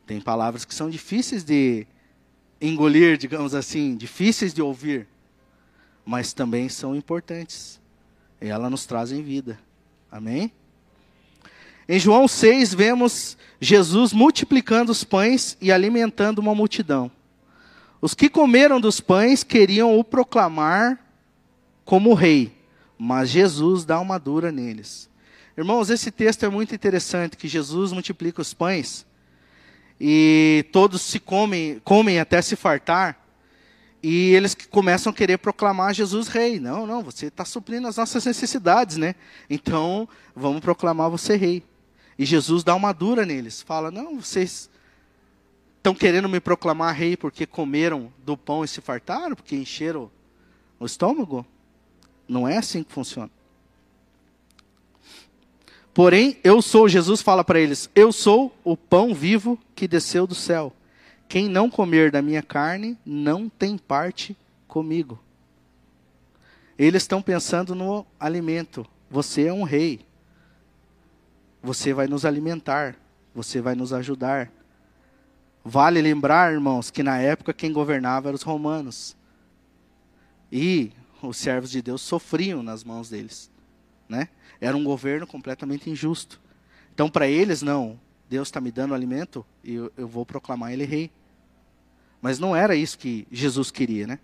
Tem 0.06 0.22
palavras 0.22 0.64
que 0.64 0.76
são 0.76 0.90
difíceis 0.90 1.44
de 1.44 1.88
engolir, 2.62 3.18
digamos 3.18 3.56
assim, 3.56 3.96
difíceis 3.96 4.54
de 4.54 4.62
ouvir, 4.62 5.08
mas 6.06 6.34
também 6.34 6.70
são 6.70 6.96
importantes. 6.96 7.82
E 8.40 8.48
elas 8.48 8.70
nos 8.70 8.86
trazem 8.86 9.24
vida. 9.24 9.60
Amém? 10.12 10.52
Em 11.88 12.00
João 12.00 12.28
6, 12.28 12.74
vemos 12.74 13.38
Jesus 13.60 14.14
multiplicando 14.14 14.92
os 14.92 15.04
pães 15.04 15.58
e 15.62 15.72
alimentando 15.72 16.40
uma 16.40 16.56
multidão. 16.56 17.12
Os 18.02 18.14
que 18.14 18.30
comeram 18.30 18.80
dos 18.80 19.00
pães 19.00 19.44
queriam 19.44 19.98
o 19.98 20.04
proclamar 20.04 21.00
como 21.86 22.14
rei, 22.14 22.52
mas 22.98 23.30
Jesus 23.30 23.86
dá 23.86 24.00
uma 24.00 24.18
dura 24.18 24.52
neles. 24.52 25.10
Irmãos, 25.58 25.90
esse 25.90 26.10
texto 26.10 26.46
é 26.46 26.50
muito 26.50 26.74
interessante, 26.74 27.38
que 27.38 27.48
Jesus 27.48 27.92
multiplica 27.92 28.42
os 28.42 28.54
pães 28.54 29.06
e 30.00 30.66
todos 30.72 31.02
se 31.02 31.20
comem, 31.20 31.80
comem 31.84 32.20
até 32.20 32.42
se 32.42 32.56
fartar, 32.56 33.20
e 34.02 34.34
eles 34.34 34.56
começam 34.56 35.12
a 35.12 35.16
querer 35.16 35.38
proclamar 35.38 35.94
Jesus 35.94 36.28
rei. 36.28 36.60
Não, 36.60 36.88
não, 36.88 37.04
você 37.04 37.28
está 37.28 37.46
suprindo 37.46 37.88
as 37.88 37.98
nossas 37.98 38.26
necessidades, 38.26 38.98
né? 38.98 39.14
Então, 39.48 40.10
vamos 40.36 40.60
proclamar 40.62 41.08
você 41.12 41.36
rei. 41.36 41.64
E 42.18 42.26
Jesus 42.26 42.64
dá 42.64 42.76
uma 42.76 42.94
dura 42.94 43.26
neles. 43.26 43.62
Fala: 43.62 43.92
Não, 43.92 44.22
vocês 44.22 44.70
estão 45.78 45.96
querendo 45.96 46.30
me 46.30 46.40
proclamar 46.40 46.96
rei 46.96 47.18
porque 47.18 47.46
comeram 47.46 48.12
do 48.24 48.38
pão 48.38 48.64
e 48.64 48.68
se 48.68 48.82
fartaram, 48.82 49.36
porque 49.36 49.56
encheram 49.56 50.12
o 50.80 50.86
estômago? 50.86 51.46
Não 52.28 52.48
é 52.48 52.58
assim 52.58 52.84
que 52.84 52.94
funciona. 52.94 53.30
Porém, 55.94 56.38
eu 56.44 56.62
sou, 56.62 56.88
Jesus 56.88 57.22
fala 57.22 57.44
para 57.44 57.60
eles: 57.60 57.90
Eu 57.94 58.12
sou 58.12 58.56
o 58.64 58.78
pão 58.78 59.14
vivo 59.14 59.60
que 59.76 59.88
desceu 59.88 60.26
do 60.26 60.36
céu. 60.36 60.74
Quem 61.28 61.48
não 61.48 61.70
comer 61.70 62.12
da 62.12 62.22
minha 62.22 62.42
carne 62.42 62.98
não 63.06 63.50
tem 63.50 63.78
parte 63.78 64.36
comigo. 64.68 65.20
Eles 66.78 67.04
estão 67.04 67.22
pensando 67.22 67.76
no 67.76 68.06
alimento. 68.20 68.86
Você 69.10 69.48
é 69.48 69.54
um 69.54 69.64
rei. 69.64 70.02
Você 71.62 71.94
vai 71.94 72.08
nos 72.08 72.26
alimentar, 72.26 72.96
você 73.34 73.62
vai 73.62 73.76
nos 73.76 73.94
ajudar. 73.94 74.52
Vale 75.64 76.02
lembrar, 76.02 76.52
irmãos, 76.52 76.90
que 76.90 77.04
na 77.04 77.18
época 77.20 77.54
quem 77.54 77.72
governava 77.72 78.30
eram 78.30 78.36
os 78.36 78.42
romanos. 78.42 79.16
E 80.52 80.92
os 81.22 81.38
servos 81.38 81.70
de 81.70 81.82
Deus 81.82 82.02
sofriam 82.02 82.64
nas 82.64 82.84
mãos 82.84 83.10
deles, 83.10 83.52
né? 84.10 84.28
Era 84.60 84.76
um 84.76 84.84
governo 84.84 85.28
completamente 85.28 85.90
injusto. 85.90 86.42
Então, 86.94 87.10
para 87.10 87.28
eles, 87.28 87.62
não. 87.62 88.00
Deus 88.30 88.48
está 88.48 88.62
me 88.62 88.72
dando 88.72 88.94
alimento 88.94 89.46
e 89.64 89.74
eu, 89.74 89.92
eu 89.98 90.08
vou 90.08 90.26
proclamar 90.26 90.72
Ele 90.72 90.86
rei. 90.86 91.12
Mas 92.22 92.40
não 92.40 92.56
era 92.56 92.76
isso 92.76 92.98
que 92.98 93.28
Jesus 93.32 93.72
queria, 93.72 94.08
né? 94.08 94.20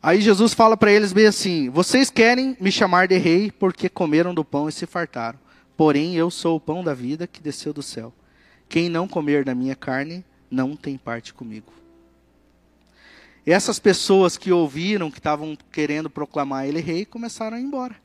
Aí 0.00 0.20
Jesus 0.20 0.54
fala 0.54 0.76
para 0.76 0.92
eles 0.92 1.12
bem 1.12 1.26
assim: 1.26 1.68
Vocês 1.70 2.08
querem 2.08 2.56
me 2.60 2.70
chamar 2.70 3.08
de 3.08 3.18
rei 3.18 3.50
porque 3.50 3.88
comeram 3.88 4.32
do 4.32 4.44
pão 4.44 4.68
e 4.68 4.72
se 4.72 4.86
fartaram. 4.86 5.38
Porém, 5.76 6.14
eu 6.14 6.30
sou 6.30 6.56
o 6.56 6.60
pão 6.60 6.82
da 6.82 6.94
vida 6.94 7.26
que 7.26 7.42
desceu 7.42 7.72
do 7.72 7.82
céu. 7.82 8.12
Quem 8.68 8.88
não 8.88 9.08
comer 9.08 9.44
da 9.44 9.54
minha 9.54 9.74
carne 9.74 10.24
não 10.50 10.76
tem 10.76 10.96
parte 10.96 11.32
comigo. 11.32 11.72
Essas 13.46 13.78
pessoas 13.78 14.36
que 14.36 14.52
ouviram, 14.52 15.10
que 15.10 15.18
estavam 15.18 15.56
querendo 15.72 16.10
proclamar 16.10 16.66
ele 16.66 16.80
rei, 16.80 17.04
começaram 17.04 17.56
a 17.56 17.60
ir 17.60 17.64
embora. 17.64 17.96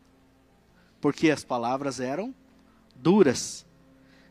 Porque 1.01 1.29
as 1.29 1.43
palavras 1.43 1.99
eram 1.99 2.34
duras. 2.95 3.65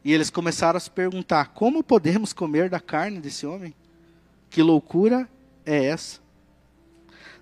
E 0.05 0.13
eles 0.13 0.31
começaram 0.31 0.79
a 0.79 0.81
se 0.81 0.91
perguntar: 0.91 1.49
como 1.49 1.85
podemos 1.85 2.33
comer 2.33 2.69
da 2.69 2.81
carne 2.81 3.21
desse 3.21 3.47
homem? 3.47 3.75
Que 4.51 4.63
loucura 4.63 5.29
é 5.65 5.85
essa? 5.85 6.22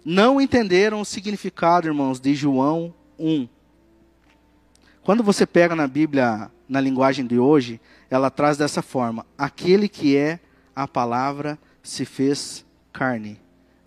Não 0.04 0.40
entenderam 0.40 1.00
o 1.00 1.04
significado, 1.04 1.86
irmãos, 1.86 2.18
de 2.18 2.34
João 2.34 2.94
1. 3.18 3.46
Quando 5.02 5.22
você 5.22 5.46
pega 5.46 5.76
na 5.76 5.86
Bíblia, 5.86 6.50
na 6.68 6.80
linguagem 6.80 7.26
de 7.26 7.38
hoje, 7.38 7.80
ela 8.08 8.30
traz 8.30 8.56
dessa 8.56 8.80
forma: 8.80 9.26
aquele 9.36 9.88
que 9.88 10.16
é 10.16 10.40
a 10.74 10.88
palavra 10.88 11.58
se 11.82 12.04
fez 12.04 12.64
carne 12.92 13.38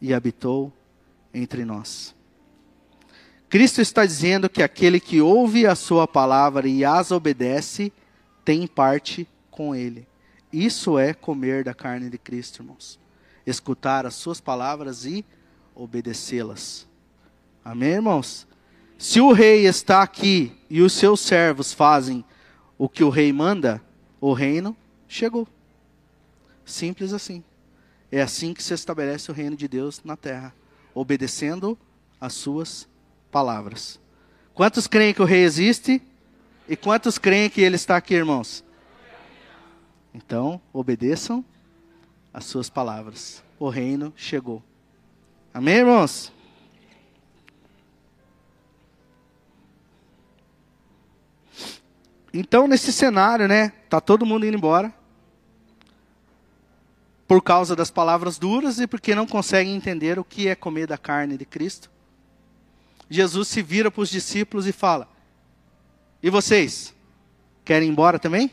e 0.01 0.13
habitou 0.13 0.71
entre 1.33 1.65
nós. 1.65 2.13
Cristo 3.49 3.81
está 3.81 4.05
dizendo 4.05 4.49
que 4.49 4.63
aquele 4.63 4.99
que 4.99 5.21
ouve 5.21 5.65
a 5.65 5.75
sua 5.75 6.07
palavra 6.07 6.67
e 6.67 6.83
as 6.83 7.11
obedece 7.11 7.93
tem 8.43 8.67
parte 8.67 9.27
com 9.49 9.75
ele. 9.75 10.07
Isso 10.51 10.99
é 10.99 11.13
comer 11.13 11.63
da 11.63 11.73
carne 11.73 12.09
de 12.09 12.17
Cristo, 12.17 12.61
irmãos. 12.61 12.99
Escutar 13.45 14.05
as 14.05 14.15
suas 14.15 14.39
palavras 14.39 15.05
e 15.05 15.25
obedecê-las. 15.75 16.87
Amém, 17.63 17.93
irmãos? 17.93 18.47
Se 18.97 19.19
o 19.19 19.31
rei 19.31 19.65
está 19.65 20.01
aqui 20.01 20.51
e 20.69 20.81
os 20.81 20.93
seus 20.93 21.19
servos 21.19 21.73
fazem 21.73 22.23
o 22.77 22.87
que 22.87 23.03
o 23.03 23.09
rei 23.09 23.31
manda, 23.33 23.81
o 24.19 24.33
reino 24.33 24.75
chegou. 25.07 25.47
Simples 26.65 27.13
assim. 27.13 27.43
É 28.11 28.21
assim 28.21 28.53
que 28.53 28.63
se 28.63 28.73
estabelece 28.73 29.31
o 29.31 29.33
reino 29.33 29.55
de 29.55 29.67
Deus 29.67 30.01
na 30.03 30.15
terra, 30.15 30.53
obedecendo 30.93 31.77
as 32.21 32.33
suas 32.33 32.87
palavras. 33.31 33.99
Quantos 34.53 34.87
creem 34.87 35.13
que 35.13 35.21
o 35.21 35.25
rei 35.25 35.43
existe? 35.43 36.01
E 36.69 36.75
quantos 36.75 37.17
creem 37.17 37.49
que 37.49 37.59
ele 37.61 37.75
está 37.75 37.97
aqui, 37.97 38.13
irmãos? 38.13 38.63
Então, 40.13 40.61
obedeçam 40.71 41.43
as 42.33 42.45
suas 42.45 42.69
palavras. 42.69 43.43
O 43.59 43.67
reino 43.67 44.13
chegou. 44.15 44.63
Amém, 45.53 45.75
irmãos? 45.75 46.31
Então, 52.33 52.67
nesse 52.67 52.91
cenário, 52.91 53.47
né, 53.47 53.69
tá 53.87 54.01
todo 54.01 54.25
mundo 54.25 54.47
indo 54.47 54.57
embora 54.57 54.91
por 57.27 57.43
causa 57.43 57.75
das 57.75 57.91
palavras 57.91 58.39
duras 58.39 58.79
e 58.79 58.87
porque 58.87 59.13
não 59.13 59.27
conseguem 59.27 59.75
entender 59.75 60.17
o 60.17 60.23
que 60.23 60.47
é 60.47 60.55
comer 60.55 60.87
da 60.87 60.97
carne 60.97 61.37
de 61.37 61.45
Cristo. 61.45 61.91
Jesus 63.07 63.47
se 63.47 63.61
vira 63.61 63.91
para 63.91 64.01
os 64.01 64.09
discípulos 64.09 64.65
e 64.65 64.71
fala: 64.71 65.07
E 66.21 66.31
vocês? 66.31 66.95
Querem 67.63 67.89
ir 67.89 67.91
embora 67.91 68.17
também? 68.17 68.49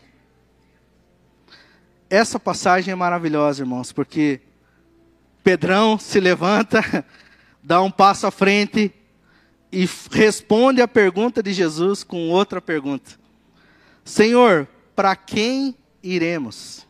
Essa 2.10 2.38
passagem 2.38 2.92
é 2.92 2.94
maravilhosa, 2.94 3.62
irmãos, 3.62 3.90
porque 3.90 4.40
Pedrão 5.42 5.98
se 5.98 6.20
levanta, 6.20 7.04
dá 7.62 7.80
um 7.82 7.90
passo 7.90 8.26
à 8.26 8.30
frente 8.30 8.92
e 9.72 9.88
responde 10.10 10.82
a 10.82 10.88
pergunta 10.88 11.42
de 11.42 11.52
Jesus 11.52 12.02
com 12.02 12.28
outra 12.30 12.60
pergunta: 12.60 13.12
Senhor, 14.04 14.68
para 14.94 15.14
quem 15.16 15.76
iremos? 16.02 16.86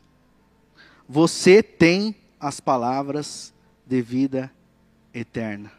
Você 1.09 1.63
tem 1.63 2.15
as 2.39 2.61
palavras 2.61 3.53
de 3.87 4.01
vida 4.01 4.51
eterna. 5.13 5.73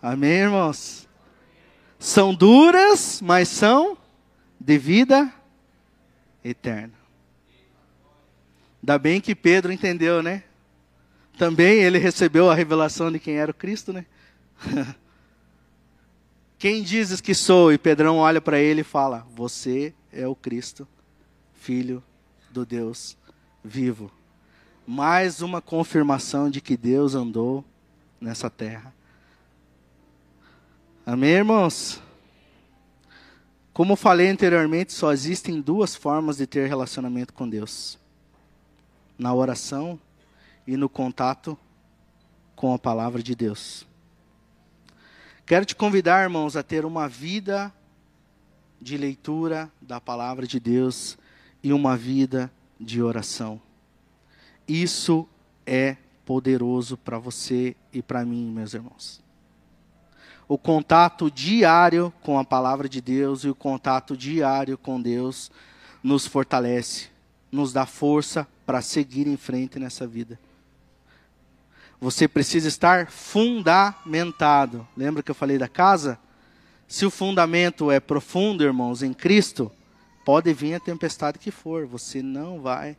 Amém, 0.00 0.30
irmãos? 0.30 1.08
São 1.98 2.34
duras, 2.34 3.20
mas 3.22 3.48
são 3.48 3.96
de 4.60 4.76
vida 4.76 5.32
eterna. 6.42 7.03
Ainda 8.84 8.98
bem 8.98 9.18
que 9.18 9.34
Pedro 9.34 9.72
entendeu, 9.72 10.22
né? 10.22 10.42
Também 11.38 11.78
ele 11.78 11.96
recebeu 11.96 12.50
a 12.50 12.54
revelação 12.54 13.10
de 13.10 13.18
quem 13.18 13.36
era 13.38 13.50
o 13.50 13.54
Cristo, 13.54 13.94
né? 13.94 14.04
quem 16.58 16.82
dizes 16.82 17.18
que 17.18 17.34
sou? 17.34 17.72
E 17.72 17.78
Pedrão 17.78 18.18
olha 18.18 18.42
para 18.42 18.58
ele 18.58 18.82
e 18.82 18.84
fala: 18.84 19.26
Você 19.34 19.94
é 20.12 20.28
o 20.28 20.34
Cristo, 20.34 20.86
filho 21.54 22.04
do 22.50 22.66
Deus 22.66 23.16
vivo. 23.64 24.12
Mais 24.86 25.40
uma 25.40 25.62
confirmação 25.62 26.50
de 26.50 26.60
que 26.60 26.76
Deus 26.76 27.14
andou 27.14 27.64
nessa 28.20 28.50
terra. 28.50 28.94
Amém, 31.06 31.30
irmãos? 31.30 32.02
Como 33.72 33.96
falei 33.96 34.28
anteriormente, 34.28 34.92
só 34.92 35.10
existem 35.10 35.58
duas 35.58 35.96
formas 35.96 36.36
de 36.36 36.46
ter 36.46 36.68
relacionamento 36.68 37.32
com 37.32 37.48
Deus: 37.48 37.98
na 39.18 39.34
oração 39.34 39.98
e 40.66 40.76
no 40.76 40.88
contato 40.88 41.58
com 42.56 42.72
a 42.72 42.78
palavra 42.78 43.22
de 43.22 43.34
Deus. 43.34 43.86
Quero 45.46 45.64
te 45.64 45.76
convidar, 45.76 46.22
irmãos, 46.22 46.56
a 46.56 46.62
ter 46.62 46.84
uma 46.84 47.08
vida 47.08 47.72
de 48.80 48.96
leitura 48.96 49.70
da 49.80 50.00
palavra 50.00 50.46
de 50.46 50.58
Deus 50.58 51.18
e 51.62 51.72
uma 51.72 51.96
vida 51.96 52.50
de 52.80 53.02
oração. 53.02 53.60
Isso 54.66 55.28
é 55.66 55.96
poderoso 56.24 56.96
para 56.96 57.18
você 57.18 57.76
e 57.92 58.02
para 58.02 58.24
mim, 58.24 58.50
meus 58.50 58.74
irmãos. 58.74 59.22
O 60.46 60.58
contato 60.58 61.30
diário 61.30 62.12
com 62.22 62.38
a 62.38 62.44
palavra 62.44 62.88
de 62.88 63.00
Deus 63.00 63.44
e 63.44 63.48
o 63.48 63.54
contato 63.54 64.16
diário 64.16 64.76
com 64.76 65.00
Deus 65.00 65.50
nos 66.02 66.26
fortalece, 66.26 67.08
nos 67.54 67.72
dá 67.72 67.86
força 67.86 68.46
para 68.66 68.82
seguir 68.82 69.26
em 69.26 69.36
frente 69.36 69.78
nessa 69.78 70.06
vida. 70.06 70.38
Você 72.00 72.26
precisa 72.28 72.68
estar 72.68 73.10
fundamentado. 73.10 74.86
Lembra 74.96 75.22
que 75.22 75.30
eu 75.30 75.34
falei 75.34 75.56
da 75.56 75.68
casa? 75.68 76.18
Se 76.86 77.06
o 77.06 77.10
fundamento 77.10 77.90
é 77.90 78.00
profundo, 78.00 78.64
irmãos, 78.64 79.02
em 79.02 79.14
Cristo, 79.14 79.70
Pode 80.24 80.54
vir 80.54 80.74
a 80.74 80.80
tempestade 80.80 81.38
que 81.38 81.50
for, 81.50 81.86
você 81.86 82.22
não 82.22 82.58
vai 82.60 82.96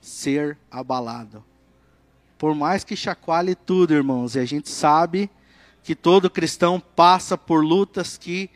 ser 0.00 0.58
abalado. 0.68 1.44
Por 2.36 2.52
mais 2.52 2.82
que 2.82 2.96
chacoalhe 2.96 3.54
tudo, 3.54 3.94
irmãos, 3.94 4.34
e 4.34 4.40
a 4.40 4.44
gente 4.44 4.68
sabe 4.68 5.30
que 5.84 5.94
todo 5.94 6.28
cristão 6.28 6.80
passa 6.80 7.38
por 7.38 7.64
lutas 7.64 8.18
que 8.18 8.50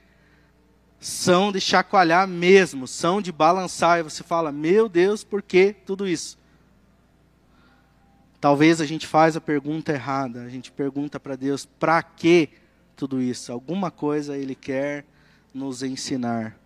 são 1.00 1.52
de 1.52 1.60
chacoalhar 1.60 2.26
mesmo, 2.26 2.86
são 2.86 3.20
de 3.20 3.30
balançar, 3.30 3.98
e 3.98 4.02
você 4.02 4.22
fala: 4.22 4.50
"Meu 4.50 4.88
Deus, 4.88 5.22
por 5.24 5.42
que 5.42 5.74
tudo 5.84 6.06
isso?" 6.06 6.38
Talvez 8.40 8.80
a 8.80 8.86
gente 8.86 9.06
faz 9.06 9.36
a 9.36 9.40
pergunta 9.40 9.92
errada, 9.92 10.42
a 10.42 10.48
gente 10.48 10.70
pergunta 10.72 11.18
para 11.18 11.36
Deus: 11.36 11.64
"Para 11.64 12.02
que 12.02 12.50
tudo 12.96 13.20
isso?" 13.20 13.52
Alguma 13.52 13.90
coisa 13.90 14.36
ele 14.36 14.54
quer 14.54 15.04
nos 15.54 15.82
ensinar 15.82 16.58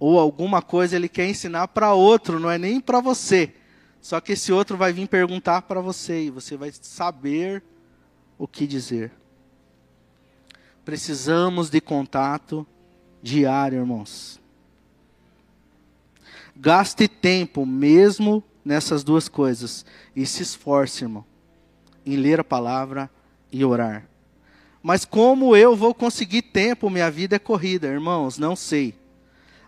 ou 0.00 0.18
alguma 0.18 0.62
coisa 0.62 0.96
ele 0.96 1.10
quer 1.10 1.28
ensinar 1.28 1.68
para 1.68 1.92
outro, 1.92 2.40
não 2.40 2.50
é 2.50 2.56
nem 2.56 2.80
para 2.80 3.00
você. 3.00 3.52
Só 4.00 4.18
que 4.18 4.32
esse 4.32 4.50
outro 4.50 4.78
vai 4.78 4.94
vir 4.94 5.06
perguntar 5.06 5.60
para 5.62 5.78
você 5.78 6.24
e 6.24 6.30
você 6.30 6.56
vai 6.56 6.72
saber 6.72 7.62
o 8.38 8.48
que 8.48 8.66
dizer. 8.66 9.12
Precisamos 10.86 11.68
de 11.68 11.82
contato 11.82 12.66
diário, 13.22 13.78
irmãos. 13.78 14.40
Gaste 16.56 17.08
tempo 17.08 17.64
mesmo 17.64 18.42
nessas 18.64 19.02
duas 19.02 19.28
coisas 19.28 19.84
e 20.14 20.26
se 20.26 20.42
esforce, 20.42 21.04
irmão, 21.04 21.24
em 22.04 22.16
ler 22.16 22.40
a 22.40 22.44
palavra 22.44 23.10
e 23.50 23.64
orar. 23.64 24.06
Mas 24.82 25.04
como 25.04 25.56
eu 25.56 25.76
vou 25.76 25.94
conseguir 25.94 26.42
tempo? 26.42 26.90
Minha 26.90 27.10
vida 27.10 27.36
é 27.36 27.38
corrida, 27.38 27.86
irmãos, 27.86 28.38
não 28.38 28.54
sei. 28.54 28.94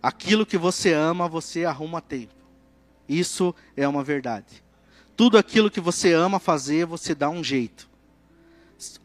Aquilo 0.03 0.45
que 0.45 0.59
você 0.59 0.93
ama, 0.93 1.29
você 1.29 1.65
arruma 1.65 2.01
tempo. 2.01 2.35
Isso 3.09 3.55
é 3.77 3.87
uma 3.87 4.03
verdade. 4.03 4.63
Tudo 5.17 5.39
aquilo 5.39 5.71
que 5.71 5.81
você 5.81 6.13
ama 6.13 6.39
fazer, 6.41 6.87
você 6.87 7.15
dá 7.15 7.31
um 7.31 7.45
jeito. 7.45 7.89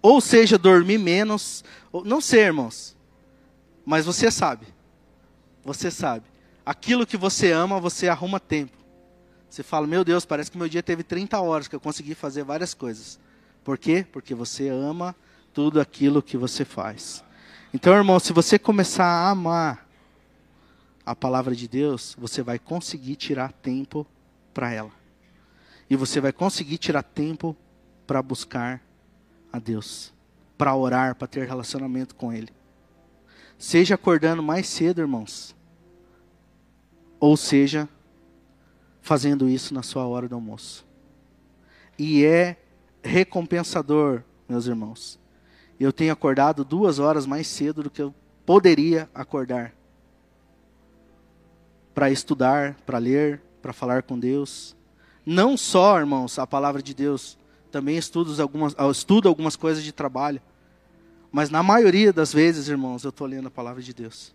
Ou 0.02 0.20
seja, 0.20 0.58
dormir 0.58 0.98
menos, 0.98 1.64
não 2.06 2.20
sei, 2.20 2.46
irmãos, 2.46 2.97
mas 3.88 4.06
você 4.06 4.30
sabe. 4.30 4.68
Você 5.64 5.90
sabe. 5.90 6.26
Aquilo 6.66 7.08
que 7.08 7.16
você 7.16 7.54
ama, 7.54 7.80
você 7.80 8.10
arruma 8.10 8.38
tempo. 8.38 8.78
Você 9.50 9.64
fala, 9.64 9.88
meu 9.88 10.04
Deus, 10.04 10.26
parece 10.26 10.52
que 10.52 10.58
meu 10.58 10.68
dia 10.68 10.84
teve 10.84 11.04
30 11.04 11.40
horas 11.40 11.70
que 11.70 11.76
eu 11.76 11.80
consegui 11.80 12.14
fazer 12.14 12.44
várias 12.44 12.74
coisas. 12.74 13.18
Por 13.64 13.78
quê? 13.78 14.06
Porque 14.12 14.36
você 14.36 14.68
ama 14.68 15.16
tudo 15.54 15.80
aquilo 15.80 16.22
que 16.22 16.36
você 16.36 16.66
faz. 16.66 17.24
Então, 17.74 17.96
irmão, 17.96 18.20
se 18.20 18.34
você 18.34 18.60
começar 18.60 19.06
a 19.06 19.30
amar 19.30 19.88
a 21.06 21.16
palavra 21.16 21.56
de 21.56 21.70
Deus, 21.70 22.14
você 22.20 22.44
vai 22.44 22.60
conseguir 22.60 23.16
tirar 23.16 23.54
tempo 23.54 24.06
para 24.54 24.70
ela. 24.70 24.92
E 25.90 25.96
você 25.96 26.20
vai 26.20 26.34
conseguir 26.34 26.78
tirar 26.78 27.04
tempo 27.04 27.56
para 28.06 28.22
buscar 28.22 28.82
a 29.52 29.60
Deus, 29.60 30.14
para 30.58 30.76
orar, 30.76 31.16
para 31.16 31.26
ter 31.26 31.48
relacionamento 31.48 32.16
com 32.16 32.34
Ele. 32.34 32.52
Seja 33.58 33.96
acordando 33.96 34.44
mais 34.44 34.68
cedo, 34.68 35.02
irmãos, 35.02 35.56
ou 37.20 37.36
seja, 37.36 37.90
fazendo 39.02 39.50
isso 39.50 39.74
na 39.74 39.82
sua 39.82 40.06
hora 40.06 40.28
do 40.28 40.36
almoço. 40.36 40.86
E 41.98 42.24
é 42.24 42.58
recompensador, 43.02 44.22
meus 44.48 44.68
irmãos. 44.68 45.20
Eu 45.80 45.92
tenho 45.92 46.14
acordado 46.14 46.64
duas 46.64 47.00
horas 47.00 47.26
mais 47.26 47.48
cedo 47.48 47.84
do 47.84 47.90
que 47.90 48.02
eu 48.02 48.14
poderia 48.46 49.10
acordar 49.14 49.74
para 51.98 52.12
estudar, 52.12 52.76
para 52.86 53.00
ler, 53.00 53.42
para 53.60 53.74
falar 53.74 54.04
com 54.04 54.20
Deus. 54.20 54.76
Não 55.26 55.58
só, 55.58 55.98
irmãos, 55.98 56.38
a 56.38 56.46
palavra 56.46 56.80
de 56.80 56.94
Deus, 56.94 57.40
também 57.72 57.98
estudo 57.98 58.40
algumas, 58.40 58.76
estudo 58.92 59.28
algumas 59.28 59.56
coisas 59.56 59.84
de 59.84 59.92
trabalho. 59.92 60.40
Mas 61.38 61.52
na 61.52 61.62
maioria 61.62 62.12
das 62.12 62.34
vezes, 62.34 62.68
irmãos, 62.68 63.04
eu 63.04 63.12
estou 63.12 63.28
lendo 63.28 63.48
a 63.48 63.52
palavra 63.52 63.80
de 63.80 63.94
Deus. 63.94 64.34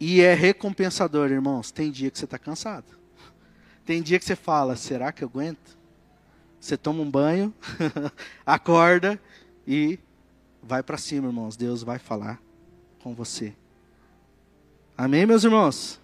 E 0.00 0.20
é 0.20 0.34
recompensador, 0.34 1.30
irmãos. 1.30 1.70
Tem 1.70 1.92
dia 1.92 2.10
que 2.10 2.18
você 2.18 2.24
está 2.24 2.36
cansado. 2.36 2.98
Tem 3.84 4.02
dia 4.02 4.18
que 4.18 4.24
você 4.24 4.34
fala: 4.34 4.74
será 4.74 5.12
que 5.12 5.22
eu 5.22 5.28
aguento? 5.28 5.78
Você 6.58 6.76
toma 6.76 7.02
um 7.02 7.08
banho, 7.08 7.54
acorda 8.44 9.22
e 9.64 9.96
vai 10.60 10.82
para 10.82 10.98
cima, 10.98 11.28
irmãos. 11.28 11.56
Deus 11.56 11.84
vai 11.84 12.00
falar 12.00 12.42
com 13.00 13.14
você. 13.14 13.54
Amém, 14.98 15.24
meus 15.24 15.44
irmãos? 15.44 16.00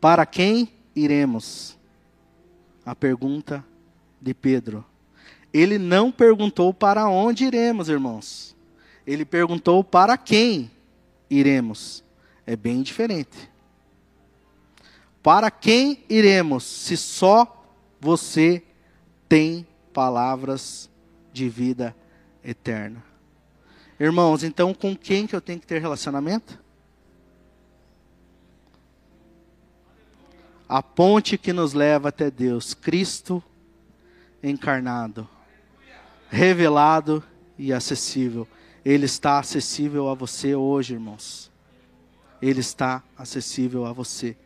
Para 0.00 0.24
quem 0.24 0.72
iremos? 0.96 1.76
A 2.82 2.94
pergunta 2.94 3.62
de 4.18 4.32
Pedro. 4.32 4.86
Ele 5.52 5.78
não 5.78 6.12
perguntou 6.12 6.72
para 6.72 7.08
onde 7.08 7.44
iremos, 7.44 7.88
irmãos. 7.88 8.56
Ele 9.06 9.24
perguntou 9.24 9.82
para 9.82 10.16
quem 10.16 10.70
iremos. 11.28 12.04
É 12.46 12.54
bem 12.54 12.82
diferente. 12.82 13.50
Para 15.22 15.50
quem 15.50 16.04
iremos, 16.08 16.64
se 16.64 16.96
só 16.96 17.64
você 18.00 18.62
tem 19.28 19.66
palavras 19.92 20.88
de 21.32 21.48
vida 21.48 21.94
eterna? 22.42 23.04
Irmãos, 23.98 24.42
então 24.42 24.72
com 24.72 24.96
quem 24.96 25.26
que 25.26 25.36
eu 25.36 25.40
tenho 25.40 25.60
que 25.60 25.66
ter 25.66 25.80
relacionamento? 25.80 26.58
A 30.66 30.82
ponte 30.82 31.36
que 31.36 31.52
nos 31.52 31.74
leva 31.74 32.08
até 32.08 32.30
Deus, 32.30 32.72
Cristo 32.72 33.42
encarnado, 34.42 35.28
revelado 36.30 37.22
e 37.58 37.72
acessível. 37.72 38.48
Ele 38.84 39.04
está 39.04 39.38
acessível 39.38 40.08
a 40.08 40.14
você 40.14 40.54
hoje, 40.54 40.94
irmãos. 40.94 41.50
Ele 42.40 42.60
está 42.60 43.02
acessível 43.18 43.84
a 43.84 43.92
você. 43.92 44.36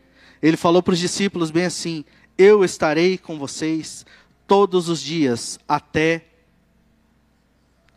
Ele 0.43 0.57
falou 0.57 0.83
para 0.83 0.95
os 0.95 0.99
discípulos 0.99 1.51
bem 1.51 1.67
assim: 1.67 2.05
Eu 2.37 2.65
estarei 2.65 3.17
com 3.17 3.39
vocês 3.39 4.05
todos 4.47 4.89
os 4.89 5.01
dias 5.01 5.59
até 5.69 6.27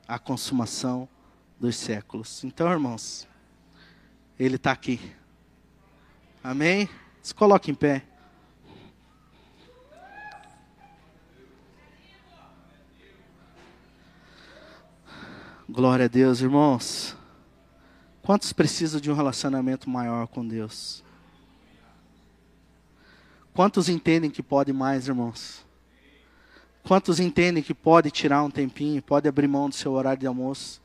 a 0.07 0.19
consumação 0.19 1.09
dos 1.59 1.75
séculos. 1.75 2.43
Então, 2.43 2.71
irmãos, 2.71 3.27
Ele 4.39 4.57
está 4.57 4.71
aqui. 4.71 4.99
Amém? 6.43 6.87
Se 7.21 7.33
coloque 7.33 7.71
em 7.71 7.75
pé. 7.75 8.03
Glória 15.69 16.05
a 16.05 16.07
Deus, 16.07 16.39
irmãos. 16.39 17.13
Quantos 18.23 18.53
precisam 18.53 19.01
de 19.01 19.11
um 19.11 19.13
relacionamento 19.13 19.89
maior 19.89 20.25
com 20.25 20.47
Deus? 20.47 21.03
Quantos 23.53 23.89
entendem 23.89 24.31
que 24.31 24.41
pode 24.41 24.71
mais, 24.71 25.09
irmãos? 25.09 25.65
Quantos 26.85 27.19
entendem 27.19 27.61
que 27.61 27.73
pode 27.73 28.09
tirar 28.11 28.43
um 28.43 28.49
tempinho, 28.49 29.01
pode 29.01 29.27
abrir 29.27 29.49
mão 29.49 29.67
do 29.67 29.75
seu 29.75 29.91
horário 29.91 30.21
de 30.21 30.25
almoço? 30.25 30.81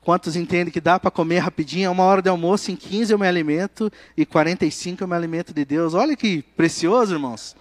Quantos 0.00 0.34
entendem 0.34 0.72
que 0.72 0.80
dá 0.80 0.98
para 0.98 1.12
comer 1.12 1.38
rapidinho, 1.38 1.86
é 1.86 1.90
uma 1.90 2.02
hora 2.02 2.20
de 2.20 2.28
almoço, 2.28 2.72
em 2.72 2.76
15 2.76 3.12
eu 3.12 3.18
me 3.20 3.28
alimento 3.28 3.92
e 4.16 4.26
45 4.26 5.04
eu 5.04 5.06
me 5.06 5.14
alimento 5.14 5.54
de 5.54 5.64
Deus. 5.64 5.94
Olha 5.94 6.16
que 6.16 6.42
precioso, 6.42 7.14
irmãos. 7.14 7.54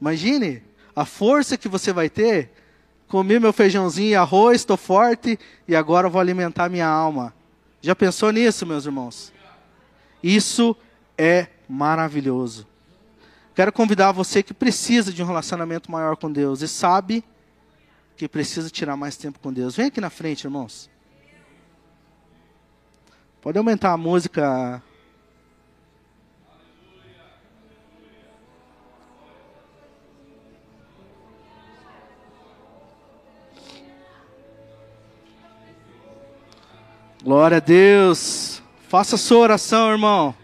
Imagine 0.00 0.62
a 0.96 1.04
força 1.04 1.58
que 1.58 1.68
você 1.68 1.92
vai 1.92 2.08
ter 2.08 2.61
comi 3.12 3.38
meu 3.38 3.52
feijãozinho 3.52 4.08
e 4.08 4.14
arroz, 4.14 4.62
estou 4.62 4.74
forte 4.74 5.38
e 5.68 5.76
agora 5.76 6.08
vou 6.08 6.18
alimentar 6.18 6.70
minha 6.70 6.86
alma. 6.86 7.34
Já 7.82 7.94
pensou 7.94 8.32
nisso, 8.32 8.64
meus 8.64 8.86
irmãos? 8.86 9.30
Isso 10.22 10.74
é 11.18 11.48
maravilhoso. 11.68 12.66
Quero 13.54 13.70
convidar 13.70 14.12
você 14.12 14.42
que 14.42 14.54
precisa 14.54 15.12
de 15.12 15.22
um 15.22 15.26
relacionamento 15.26 15.92
maior 15.92 16.16
com 16.16 16.32
Deus 16.32 16.62
e 16.62 16.68
sabe 16.68 17.22
que 18.16 18.26
precisa 18.26 18.70
tirar 18.70 18.96
mais 18.96 19.14
tempo 19.14 19.38
com 19.40 19.52
Deus. 19.52 19.76
Vem 19.76 19.88
aqui 19.88 20.00
na 20.00 20.08
frente, 20.08 20.44
irmãos. 20.44 20.88
Pode 23.42 23.58
aumentar 23.58 23.92
a 23.92 23.98
música 23.98 24.82
Glória 37.24 37.58
a 37.58 37.60
Deus. 37.60 38.60
Faça 38.88 39.14
a 39.14 39.18
sua 39.18 39.38
oração, 39.38 39.92
irmão. 39.92 40.34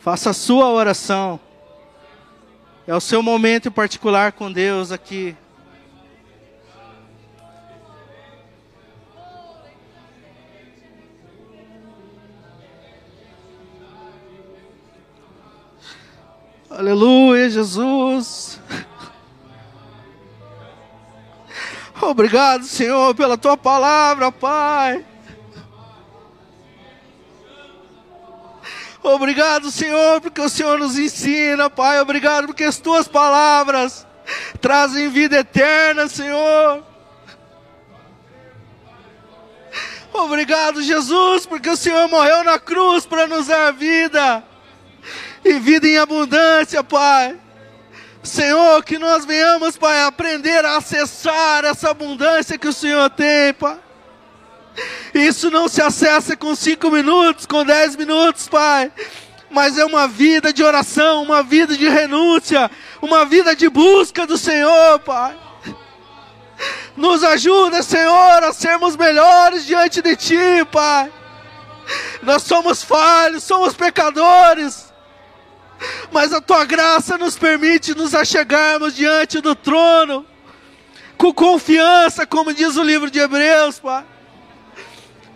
Faça 0.00 0.30
a 0.30 0.32
sua 0.32 0.68
oração. 0.68 1.38
É 2.88 2.92
o 2.92 3.00
seu 3.00 3.22
momento 3.22 3.68
em 3.68 3.70
particular 3.70 4.32
com 4.32 4.50
Deus 4.50 4.90
aqui. 4.90 5.36
Aleluia, 16.68 17.48
Jesus. 17.48 18.60
Obrigado, 22.02 22.64
Senhor, 22.64 23.14
pela 23.14 23.38
tua 23.38 23.56
palavra, 23.56 24.32
Pai. 24.32 25.11
Obrigado, 29.02 29.70
Senhor, 29.70 30.20
porque 30.20 30.40
o 30.40 30.48
Senhor 30.48 30.78
nos 30.78 30.96
ensina, 30.96 31.68
Pai. 31.68 32.00
Obrigado 32.00 32.46
porque 32.46 32.62
as 32.62 32.78
tuas 32.78 33.08
palavras 33.08 34.06
trazem 34.60 35.08
vida 35.08 35.38
eterna, 35.38 36.08
Senhor. 36.08 36.84
Obrigado, 40.12 40.82
Jesus, 40.82 41.46
porque 41.46 41.70
o 41.70 41.76
Senhor 41.76 42.06
morreu 42.08 42.44
na 42.44 42.58
cruz 42.58 43.04
para 43.04 43.26
nos 43.26 43.46
dar 43.46 43.72
vida 43.72 44.44
e 45.44 45.54
vida 45.54 45.88
em 45.88 45.98
abundância, 45.98 46.84
Pai. 46.84 47.36
Senhor, 48.22 48.84
que 48.84 48.98
nós 48.98 49.24
venhamos, 49.24 49.76
Pai, 49.76 50.04
aprender 50.04 50.64
a 50.64 50.76
acessar 50.76 51.64
essa 51.64 51.90
abundância 51.90 52.56
que 52.56 52.68
o 52.68 52.72
Senhor 52.72 53.10
tem, 53.10 53.52
Pai. 53.54 53.78
Isso 55.14 55.50
não 55.50 55.68
se 55.68 55.82
acessa 55.82 56.36
com 56.36 56.54
cinco 56.54 56.90
minutos, 56.90 57.46
com 57.46 57.64
dez 57.64 57.96
minutos, 57.96 58.48
Pai. 58.48 58.90
Mas 59.50 59.76
é 59.76 59.84
uma 59.84 60.08
vida 60.08 60.52
de 60.52 60.64
oração, 60.64 61.22
uma 61.22 61.42
vida 61.42 61.76
de 61.76 61.88
renúncia, 61.88 62.70
uma 63.00 63.24
vida 63.24 63.54
de 63.54 63.68
busca 63.68 64.26
do 64.26 64.38
Senhor, 64.38 64.98
Pai. 65.00 65.36
Nos 66.96 67.22
ajuda, 67.24 67.82
Senhor, 67.82 68.44
a 68.44 68.52
sermos 68.52 68.96
melhores 68.96 69.66
diante 69.66 70.00
de 70.00 70.16
Ti, 70.16 70.64
Pai. 70.70 71.12
Nós 72.22 72.42
somos 72.42 72.82
falhos, 72.82 73.42
somos 73.42 73.74
pecadores. 73.74 74.92
mas 76.10 76.32
a 76.32 76.40
tua 76.40 76.64
graça 76.64 77.18
nos 77.18 77.36
permite 77.36 77.94
nos 77.94 78.14
achegarmos 78.14 78.94
diante 78.94 79.40
do 79.40 79.54
trono, 79.54 80.26
com 81.16 81.32
confiança, 81.32 82.26
como 82.26 82.52
diz 82.52 82.76
o 82.76 82.82
livro 82.82 83.10
de 83.10 83.18
Hebreus, 83.18 83.78
Pai, 83.78 84.04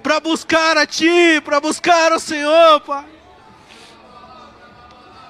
para 0.07 0.21
buscar 0.21 0.79
a 0.79 0.87
Ti, 0.87 1.41
para 1.45 1.59
buscar 1.59 2.13
o 2.13 2.21
Senhor, 2.21 2.81
Pai. 2.83 3.05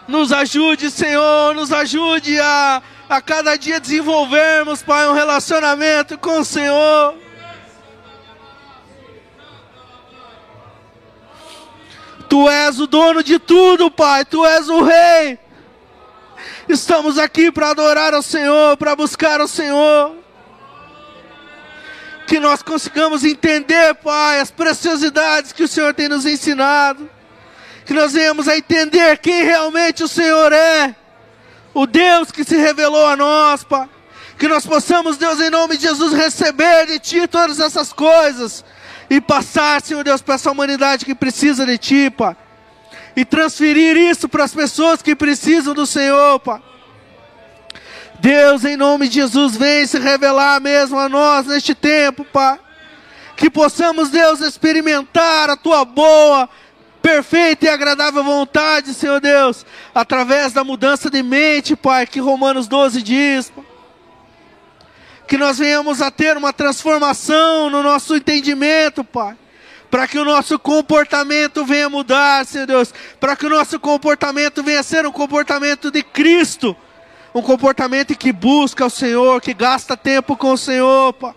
Nos 0.07 0.31
ajude, 0.31 0.91
Senhor, 0.91 1.55
nos 1.55 1.73
ajude 1.73 2.39
a, 2.39 2.83
a 3.09 3.23
cada 3.23 3.57
dia 3.57 3.81
desenvolvermos, 3.81 4.83
Pai, 4.83 5.09
um 5.09 5.15
relacionamento 5.15 6.19
com 6.19 6.41
o 6.41 6.45
Senhor. 6.45 7.15
Tu 12.29 12.47
és 12.51 12.79
o 12.79 12.87
dono 12.87 13.23
de 13.23 13.39
tudo, 13.39 13.91
Pai. 13.91 14.27
Tu 14.27 14.45
és 14.45 14.69
o 14.69 14.83
Rei. 14.83 15.39
Estamos 16.69 17.17
aqui 17.17 17.51
para 17.51 17.71
adorar 17.71 18.13
ao 18.13 18.23
Senhor, 18.23 18.77
para 18.77 18.95
buscar 18.95 19.41
o 19.41 19.49
Senhor. 19.49 20.26
Que 22.27 22.41
nós 22.41 22.63
consigamos 22.63 23.25
entender, 23.25 23.95
Pai, 23.95 24.41
as 24.41 24.51
preciosidades 24.51 25.53
que 25.53 25.63
o 25.63 25.69
Senhor 25.69 25.95
tem 25.95 26.09
nos 26.09 26.27
ensinado. 26.27 27.09
Que 27.85 27.95
nós 27.95 28.13
venhamos 28.13 28.49
a 28.49 28.57
entender 28.57 29.19
quem 29.19 29.45
realmente 29.45 30.03
o 30.03 30.09
Senhor 30.09 30.53
é. 30.53 30.95
O 31.73 31.87
Deus 31.87 32.33
que 32.33 32.43
se 32.43 32.57
revelou 32.57 33.07
a 33.07 33.17
nós, 33.17 33.63
Pai. 33.63 33.89
Que 34.39 34.49
nós 34.49 34.67
possamos, 34.67 35.17
Deus, 35.17 35.41
em 35.41 35.51
nome 35.51 35.77
de 35.77 35.85
Jesus, 35.85 36.13
receber 36.13 36.87
de 36.87 36.99
Ti 36.99 37.27
todas 37.27 37.61
essas 37.61 37.93
coisas 37.93 38.65
e 39.09 39.21
passar, 39.21 39.81
Senhor 39.81 40.03
Deus, 40.03 40.21
para 40.21 40.35
essa 40.35 40.51
humanidade 40.51 41.05
que 41.05 41.15
precisa 41.15 41.65
de 41.65 41.79
Ti, 41.79 42.11
Pai. 42.11 42.37
E 43.15 43.25
transferir 43.25 43.97
isso 43.97 44.29
para 44.29 44.45
as 44.45 44.53
pessoas 44.53 45.01
que 45.01 45.15
precisam 45.15 45.73
do 45.73 45.87
Senhor, 45.87 46.39
Pai. 46.41 46.61
Deus, 48.21 48.65
em 48.65 48.77
nome 48.77 49.09
de 49.09 49.17
Jesus, 49.17 49.57
vem 49.57 49.87
se 49.87 49.99
revelar 49.99 50.61
mesmo 50.61 50.99
a 50.99 51.09
nós 51.09 51.47
neste 51.47 51.75
tempo, 51.75 52.25
Pai. 52.25 52.59
Que 53.37 53.51
possamos, 53.51 54.11
Deus, 54.11 54.41
experimentar 54.41 55.51
a 55.51 55.57
Tua 55.57 55.85
boa, 55.85 56.49
perfeita 57.03 57.67
e 57.67 57.69
agradável 57.69 58.25
vontade, 58.25 58.95
Senhor 58.95 59.21
Deus, 59.21 59.65
através 59.95 60.53
da 60.53 60.65
mudança 60.65 61.11
de 61.11 61.23
mente, 61.23 61.77
Pai, 61.77 62.07
que 62.07 62.19
Romanos 62.19 62.67
12 62.67 63.03
diz, 63.03 63.51
Pai 63.51 63.65
que 65.27 65.37
nós 65.37 65.59
venhamos 65.59 66.01
a 66.01 66.11
ter 66.11 66.37
uma 66.37 66.53
transformação 66.53 67.69
no 67.69 67.83
nosso 67.83 68.15
entendimento, 68.15 69.03
Pai. 69.03 69.37
Para 69.91 70.07
que 70.07 70.19
o 70.19 70.25
nosso 70.25 70.59
comportamento 70.59 71.65
venha 71.65 71.89
mudar, 71.89 72.45
Senhor 72.47 72.67
Deus. 72.67 72.93
Para 73.19 73.37
que 73.37 73.47
o 73.47 73.49
nosso 73.49 73.79
comportamento 73.81 74.63
venha 74.63 74.83
ser 74.83 75.07
um 75.07 75.13
comportamento 75.13 75.91
de 75.91 76.03
Cristo. 76.03 76.77
Um 77.37 77.43
comportamento 77.43 78.17
que 78.17 78.33
busca 78.33 78.87
o 78.87 78.91
Senhor, 78.91 79.41
que 79.43 79.53
gasta 79.53 79.97
tempo 79.97 80.37
com 80.37 80.53
o 80.53 80.59
Senhor, 80.59 81.13
Pai. 81.13 81.35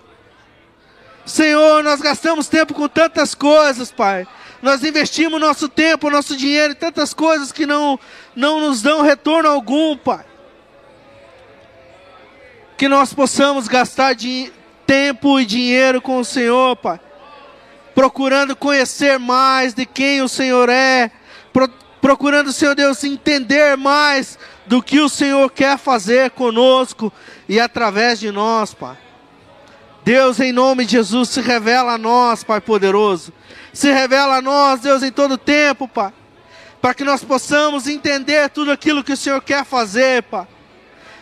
Senhor, 1.25 1.83
nós 1.83 1.99
gastamos 1.99 2.47
tempo 2.47 2.73
com 2.73 2.87
tantas 2.87 3.35
coisas, 3.35 3.91
Pai. 3.91 4.25
Nós 4.61 4.83
investimos 4.83 5.39
nosso 5.39 5.67
tempo, 5.67 6.09
nosso 6.09 6.35
dinheiro 6.37 6.71
em 6.71 6.75
tantas 6.75 7.13
coisas 7.13 7.51
que 7.51 7.65
não, 7.65 7.99
não 8.35 8.61
nos 8.61 8.81
dão 8.81 9.01
retorno 9.01 9.49
algum, 9.49 9.97
Pai 9.97 10.25
que 12.79 12.87
nós 12.87 13.13
possamos 13.13 13.67
gastar 13.67 14.15
tempo 14.87 15.37
e 15.37 15.45
dinheiro 15.45 16.01
com 16.01 16.17
o 16.17 16.23
Senhor, 16.23 16.77
Pai. 16.77 16.97
Procurando 17.93 18.55
conhecer 18.55 19.19
mais 19.19 19.73
de 19.73 19.85
quem 19.85 20.21
o 20.21 20.29
Senhor 20.29 20.69
é, 20.69 21.11
pro, 21.51 21.67
procurando, 21.99 22.53
Senhor 22.53 22.75
Deus, 22.75 23.03
entender 23.03 23.75
mais 23.75 24.39
do 24.69 24.81
que 24.81 25.01
o 25.01 25.09
Senhor 25.09 25.51
quer 25.51 25.77
fazer 25.77 26.31
conosco 26.31 27.11
e 27.49 27.59
através 27.59 28.21
de 28.21 28.31
nós, 28.31 28.73
Pai. 28.73 28.97
Deus, 30.05 30.39
em 30.39 30.53
nome 30.53 30.85
de 30.85 30.93
Jesus, 30.93 31.27
se 31.27 31.41
revela 31.41 31.95
a 31.95 31.97
nós, 31.97 32.41
Pai 32.41 32.61
poderoso. 32.61 33.33
Se 33.73 33.91
revela 33.91 34.37
a 34.37 34.41
nós, 34.41 34.79
Deus, 34.79 35.03
em 35.03 35.11
todo 35.11 35.37
tempo, 35.37 35.85
Pai. 35.85 36.13
Para 36.81 36.93
que 36.93 37.03
nós 37.03 37.21
possamos 37.21 37.85
entender 37.87 38.49
tudo 38.49 38.71
aquilo 38.71 39.03
que 39.03 39.11
o 39.11 39.17
Senhor 39.17 39.41
quer 39.41 39.65
fazer, 39.65 40.23
Pai 40.23 40.47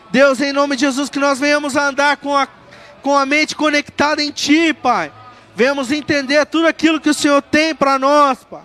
Deus, 0.10 0.40
em 0.40 0.54
nome 0.54 0.76
de 0.76 0.82
Jesus, 0.82 1.10
que 1.10 1.20
nós 1.20 1.40
venhamos 1.40 1.76
a 1.76 1.88
andar 1.88 2.18
com 2.18 2.36
a, 2.36 2.48
com 3.02 3.18
a 3.18 3.26
mente 3.26 3.56
conectada 3.56 4.24
em 4.24 4.32
Ti, 4.32 4.74
Pai. 4.74 5.12
Venhamos 5.56 5.92
entender 5.92 6.46
tudo 6.46 6.68
aquilo 6.68 7.00
que 7.00 7.10
o 7.10 7.14
Senhor 7.14 7.42
tem 7.42 7.76
para 7.76 8.00
nós, 8.00 8.44
Pai. 8.44 8.62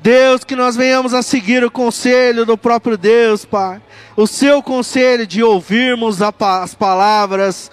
Deus, 0.00 0.44
que 0.44 0.54
nós 0.54 0.76
venhamos 0.76 1.12
a 1.12 1.22
seguir 1.22 1.64
o 1.64 1.70
conselho 1.70 2.46
do 2.46 2.56
próprio 2.56 2.96
Deus, 2.96 3.44
Pai. 3.44 3.82
O 4.16 4.26
seu 4.26 4.62
conselho 4.62 5.26
de 5.26 5.42
ouvirmos 5.42 6.18
as 6.22 6.74
palavras 6.74 7.70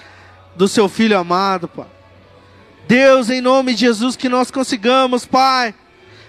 do 0.56 0.68
seu 0.68 0.90
Filho 0.90 1.18
amado, 1.18 1.68
Pai. 1.68 1.88
Deus, 2.88 3.30
em 3.30 3.42
nome 3.42 3.74
de 3.74 3.82
Jesus, 3.82 4.16
que 4.16 4.30
nós 4.30 4.52
consigamos, 4.52 5.26
Pai, 5.26 5.74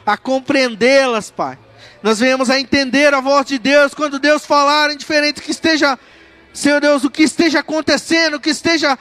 a 0.05 0.17
compreendê-las, 0.17 1.31
Pai 1.31 1.59
nós 2.07 2.21
venhamos 2.21 2.51
a 2.51 2.61
entender 2.61 3.13
a 3.13 3.21
voz 3.21 3.47
de 3.47 3.59
Deus 3.59 3.93
quando 3.93 4.21
Deus 4.21 4.47
falar, 4.47 4.93
indiferente 4.93 5.43
que 5.43 5.51
esteja, 5.51 5.99
Senhor 6.53 6.81
Deus, 6.81 7.03
o 7.03 7.11
que 7.11 7.25
esteja 7.25 7.59
acontecendo, 7.59 8.35
o 8.35 8.41
que 8.41 8.51
esteja 8.51 8.97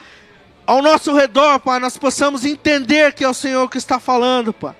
ao 0.66 0.82
nosso 0.82 1.14
redor, 1.14 1.60
Pai, 1.60 1.78
nós 1.78 1.96
possamos 1.96 2.44
entender 2.44 3.12
que 3.12 3.22
é 3.22 3.28
o 3.28 3.32
Senhor 3.32 3.70
que 3.70 3.78
está 3.78 4.00
falando, 4.00 4.52
Pai. 4.52 4.74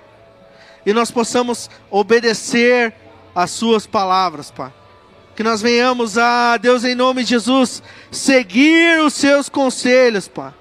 E 0.87 0.93
nós 0.93 1.11
possamos 1.11 1.69
obedecer 1.91 2.95
às 3.35 3.51
Suas 3.51 3.89
palavras, 3.89 4.53
Pai. 4.53 4.73
Que 5.35 5.43
nós 5.43 5.61
venhamos 5.61 6.17
a, 6.17 6.57
Deus, 6.57 6.85
em 6.85 6.95
nome 6.95 7.25
de 7.25 7.31
Jesus, 7.31 7.83
seguir 8.11 9.01
os 9.01 9.13
Seus 9.13 9.49
conselhos, 9.49 10.29
Pai. 10.29 10.55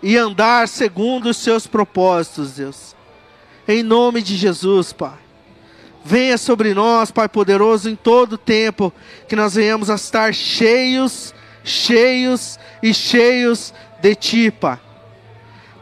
E 0.00 0.16
andar 0.16 0.68
segundo 0.68 1.26
os 1.26 1.36
Seus 1.36 1.66
propósitos, 1.66 2.52
Deus. 2.52 2.94
Em 3.66 3.82
nome 3.82 4.22
de 4.22 4.36
Jesus, 4.36 4.92
Pai. 4.92 5.18
Venha 6.04 6.38
sobre 6.38 6.72
nós, 6.72 7.10
Pai 7.10 7.28
poderoso, 7.28 7.90
em 7.90 7.96
todo 7.96 8.38
tempo, 8.38 8.92
que 9.28 9.34
nós 9.34 9.54
venhamos 9.54 9.90
a 9.90 9.96
estar 9.96 10.32
cheios, 10.32 11.34
cheios 11.64 12.60
e 12.80 12.94
cheios 12.94 13.74
de 14.00 14.14
Ti, 14.14 14.50
Pai. 14.52 14.78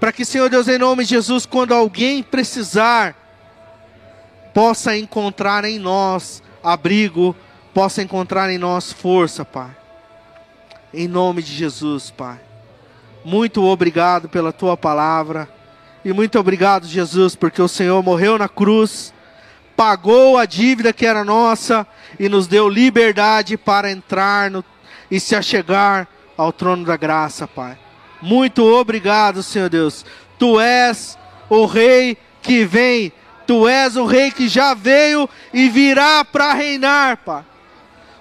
Para 0.00 0.12
que, 0.12 0.24
Senhor 0.24 0.48
Deus, 0.48 0.66
em 0.66 0.78
nome 0.78 1.04
de 1.04 1.10
Jesus, 1.10 1.44
quando 1.44 1.74
alguém 1.74 2.22
precisar, 2.22 3.21
possa 4.52 4.96
encontrar 4.96 5.64
em 5.64 5.78
nós 5.78 6.42
abrigo, 6.62 7.34
possa 7.72 8.02
encontrar 8.02 8.50
em 8.50 8.58
nós 8.58 8.92
força, 8.92 9.44
Pai. 9.44 9.70
Em 10.92 11.08
nome 11.08 11.42
de 11.42 11.52
Jesus, 11.52 12.10
Pai. 12.10 12.38
Muito 13.24 13.64
obrigado 13.64 14.28
pela 14.28 14.52
Tua 14.52 14.76
palavra. 14.76 15.48
E 16.04 16.12
muito 16.12 16.38
obrigado, 16.38 16.86
Jesus, 16.86 17.36
porque 17.36 17.62
o 17.62 17.68
Senhor 17.68 18.02
morreu 18.02 18.36
na 18.36 18.48
cruz 18.48 19.12
pagou 19.76 20.38
a 20.38 20.46
dívida 20.46 20.92
que 20.92 21.06
era 21.06 21.24
nossa 21.24 21.86
e 22.18 22.28
nos 22.28 22.46
deu 22.46 22.68
liberdade 22.68 23.56
para 23.56 23.90
entrar 23.90 24.50
no, 24.50 24.64
e 25.10 25.18
se 25.18 25.34
achegar 25.34 26.06
ao 26.36 26.52
trono 26.52 26.84
da 26.84 26.96
graça, 26.96 27.46
Pai. 27.46 27.76
Muito 28.20 28.64
obrigado, 28.64 29.42
Senhor 29.42 29.68
Deus. 29.68 30.04
Tu 30.38 30.60
és 30.60 31.18
o 31.48 31.66
Rei 31.66 32.16
que 32.40 32.64
vem, 32.64 33.12
Tu 33.46 33.68
és 33.68 33.96
o 33.96 34.04
Rei 34.04 34.30
que 34.30 34.48
já 34.48 34.74
veio 34.74 35.28
e 35.52 35.68
virá 35.68 36.24
para 36.24 36.52
reinar, 36.52 37.18
Pai. 37.18 37.44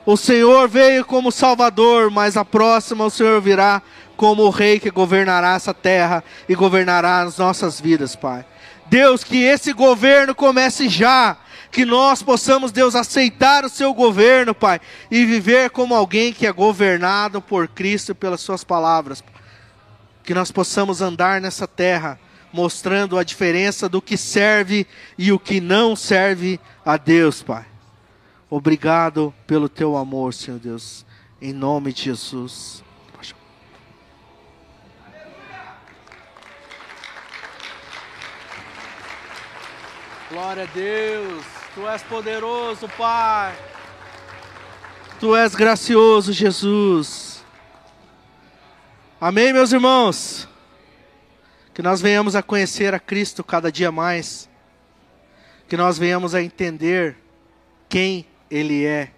O 0.06 0.18
Senhor 0.18 0.68
veio 0.68 1.06
como 1.06 1.32
Salvador, 1.32 2.10
mas 2.10 2.36
a 2.36 2.44
próxima 2.44 3.06
o 3.06 3.10
Senhor 3.10 3.40
virá 3.40 3.82
como 4.18 4.44
o 4.44 4.50
Rei 4.50 4.80
que 4.80 4.90
governará 4.90 5.54
essa 5.56 5.74
terra 5.74 6.24
e 6.50 6.56
governará 6.56 7.22
as 7.22 7.38
nossas 7.38 7.80
vidas, 7.80 8.16
Pai. 8.16 8.46
Deus, 8.88 9.24
que 9.24 9.44
esse 9.44 9.72
governo 9.72 10.36
comece 10.36 10.90
já, 10.90 11.38
que 11.72 11.86
nós 11.86 12.22
possamos, 12.22 12.72
Deus, 12.72 12.96
aceitar 12.96 13.64
o 13.64 13.70
seu 13.70 13.94
governo, 13.94 14.54
Pai, 14.54 14.82
e 15.10 15.26
viver 15.26 15.70
como 15.70 15.96
alguém 15.96 16.34
que 16.34 16.46
é 16.46 16.52
governado 16.52 17.42
por 17.42 17.68
Cristo 17.68 18.12
e 18.12 18.16
pelas 18.16 18.42
suas 18.42 18.64
palavras. 18.64 19.24
Que 20.24 20.34
nós 20.34 20.52
possamos 20.52 21.02
andar 21.02 21.40
nessa 21.40 21.68
terra 21.68 22.20
mostrando 22.54 23.18
a 23.18 23.24
diferença 23.24 23.88
do 23.88 24.02
que 24.02 24.18
serve 24.18 24.86
e 25.18 25.32
o 25.32 25.40
que 25.40 25.62
não 25.62 25.96
serve 25.96 26.60
a 26.86 26.98
Deus, 26.98 27.42
Pai. 27.42 27.66
Obrigado 28.50 29.34
pelo 29.48 29.70
teu 29.70 29.96
amor, 29.96 30.34
Senhor 30.34 30.60
Deus, 30.60 31.06
em 31.42 31.54
nome 31.54 31.94
de 31.94 32.04
Jesus. 32.04 32.84
Glória 40.30 40.64
a 40.64 40.66
Deus. 40.66 41.44
Tu 41.76 41.88
és 41.88 42.02
poderoso, 42.04 42.88
Pai. 42.98 43.54
Tu 45.20 45.36
és 45.36 45.54
gracioso, 45.54 46.32
Jesus. 46.32 47.44
Amém, 49.20 49.54
meus 49.54 49.72
irmãos? 49.72 50.48
Que 51.74 51.82
nós 51.82 52.02
venhamos 52.02 52.36
a 52.36 52.44
conhecer 52.44 52.94
a 52.94 53.00
Cristo 53.00 53.44
cada 53.44 53.72
dia 53.72 53.92
mais. 53.92 54.50
Que 55.68 55.78
nós 55.78 55.98
venhamos 55.98 56.36
a 56.36 56.42
entender 56.42 57.18
quem 57.88 58.26
Ele 58.50 58.86
é 58.86 59.12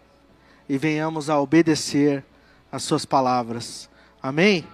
e 0.67 0.77
venhamos 0.77 1.29
a 1.29 1.39
obedecer 1.39 2.23
as 2.71 2.83
Suas 2.83 3.05
palavras. 3.05 3.89
Amém? 4.21 4.67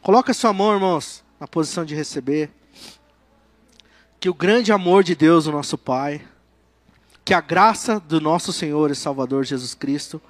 Coloca 0.00 0.32
sua 0.32 0.52
mão, 0.52 0.72
irmãos, 0.72 1.24
na 1.40 1.48
posição 1.48 1.84
de 1.84 1.94
receber. 1.94 2.50
Que 4.20 4.28
o 4.28 4.34
grande 4.34 4.70
amor 4.70 5.02
de 5.02 5.14
Deus, 5.14 5.46
o 5.46 5.52
nosso 5.52 5.76
Pai, 5.76 6.24
que 7.24 7.34
a 7.34 7.40
graça 7.40 7.98
do 7.98 8.20
nosso 8.20 8.52
Senhor 8.52 8.90
e 8.90 8.94
Salvador 8.94 9.44
Jesus 9.44 9.74
Cristo, 9.74 10.22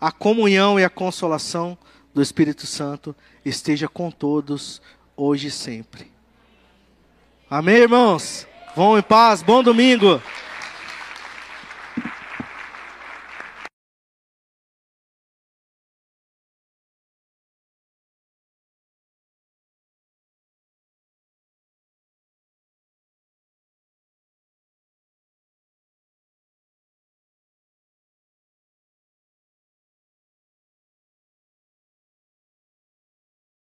a 0.00 0.10
comunhão 0.10 0.80
e 0.80 0.84
a 0.84 0.88
consolação 0.88 1.76
do 2.14 2.22
Espírito 2.22 2.66
Santo 2.66 3.14
esteja 3.44 3.86
com 3.86 4.10
todos, 4.10 4.80
hoje 5.14 5.48
e 5.48 5.50
sempre. 5.50 6.17
Amém, 7.50 7.76
irmãos? 7.76 8.46
Vão 8.76 8.98
em 8.98 9.02
paz, 9.02 9.40
bom 9.40 9.62
domingo. 9.62 10.20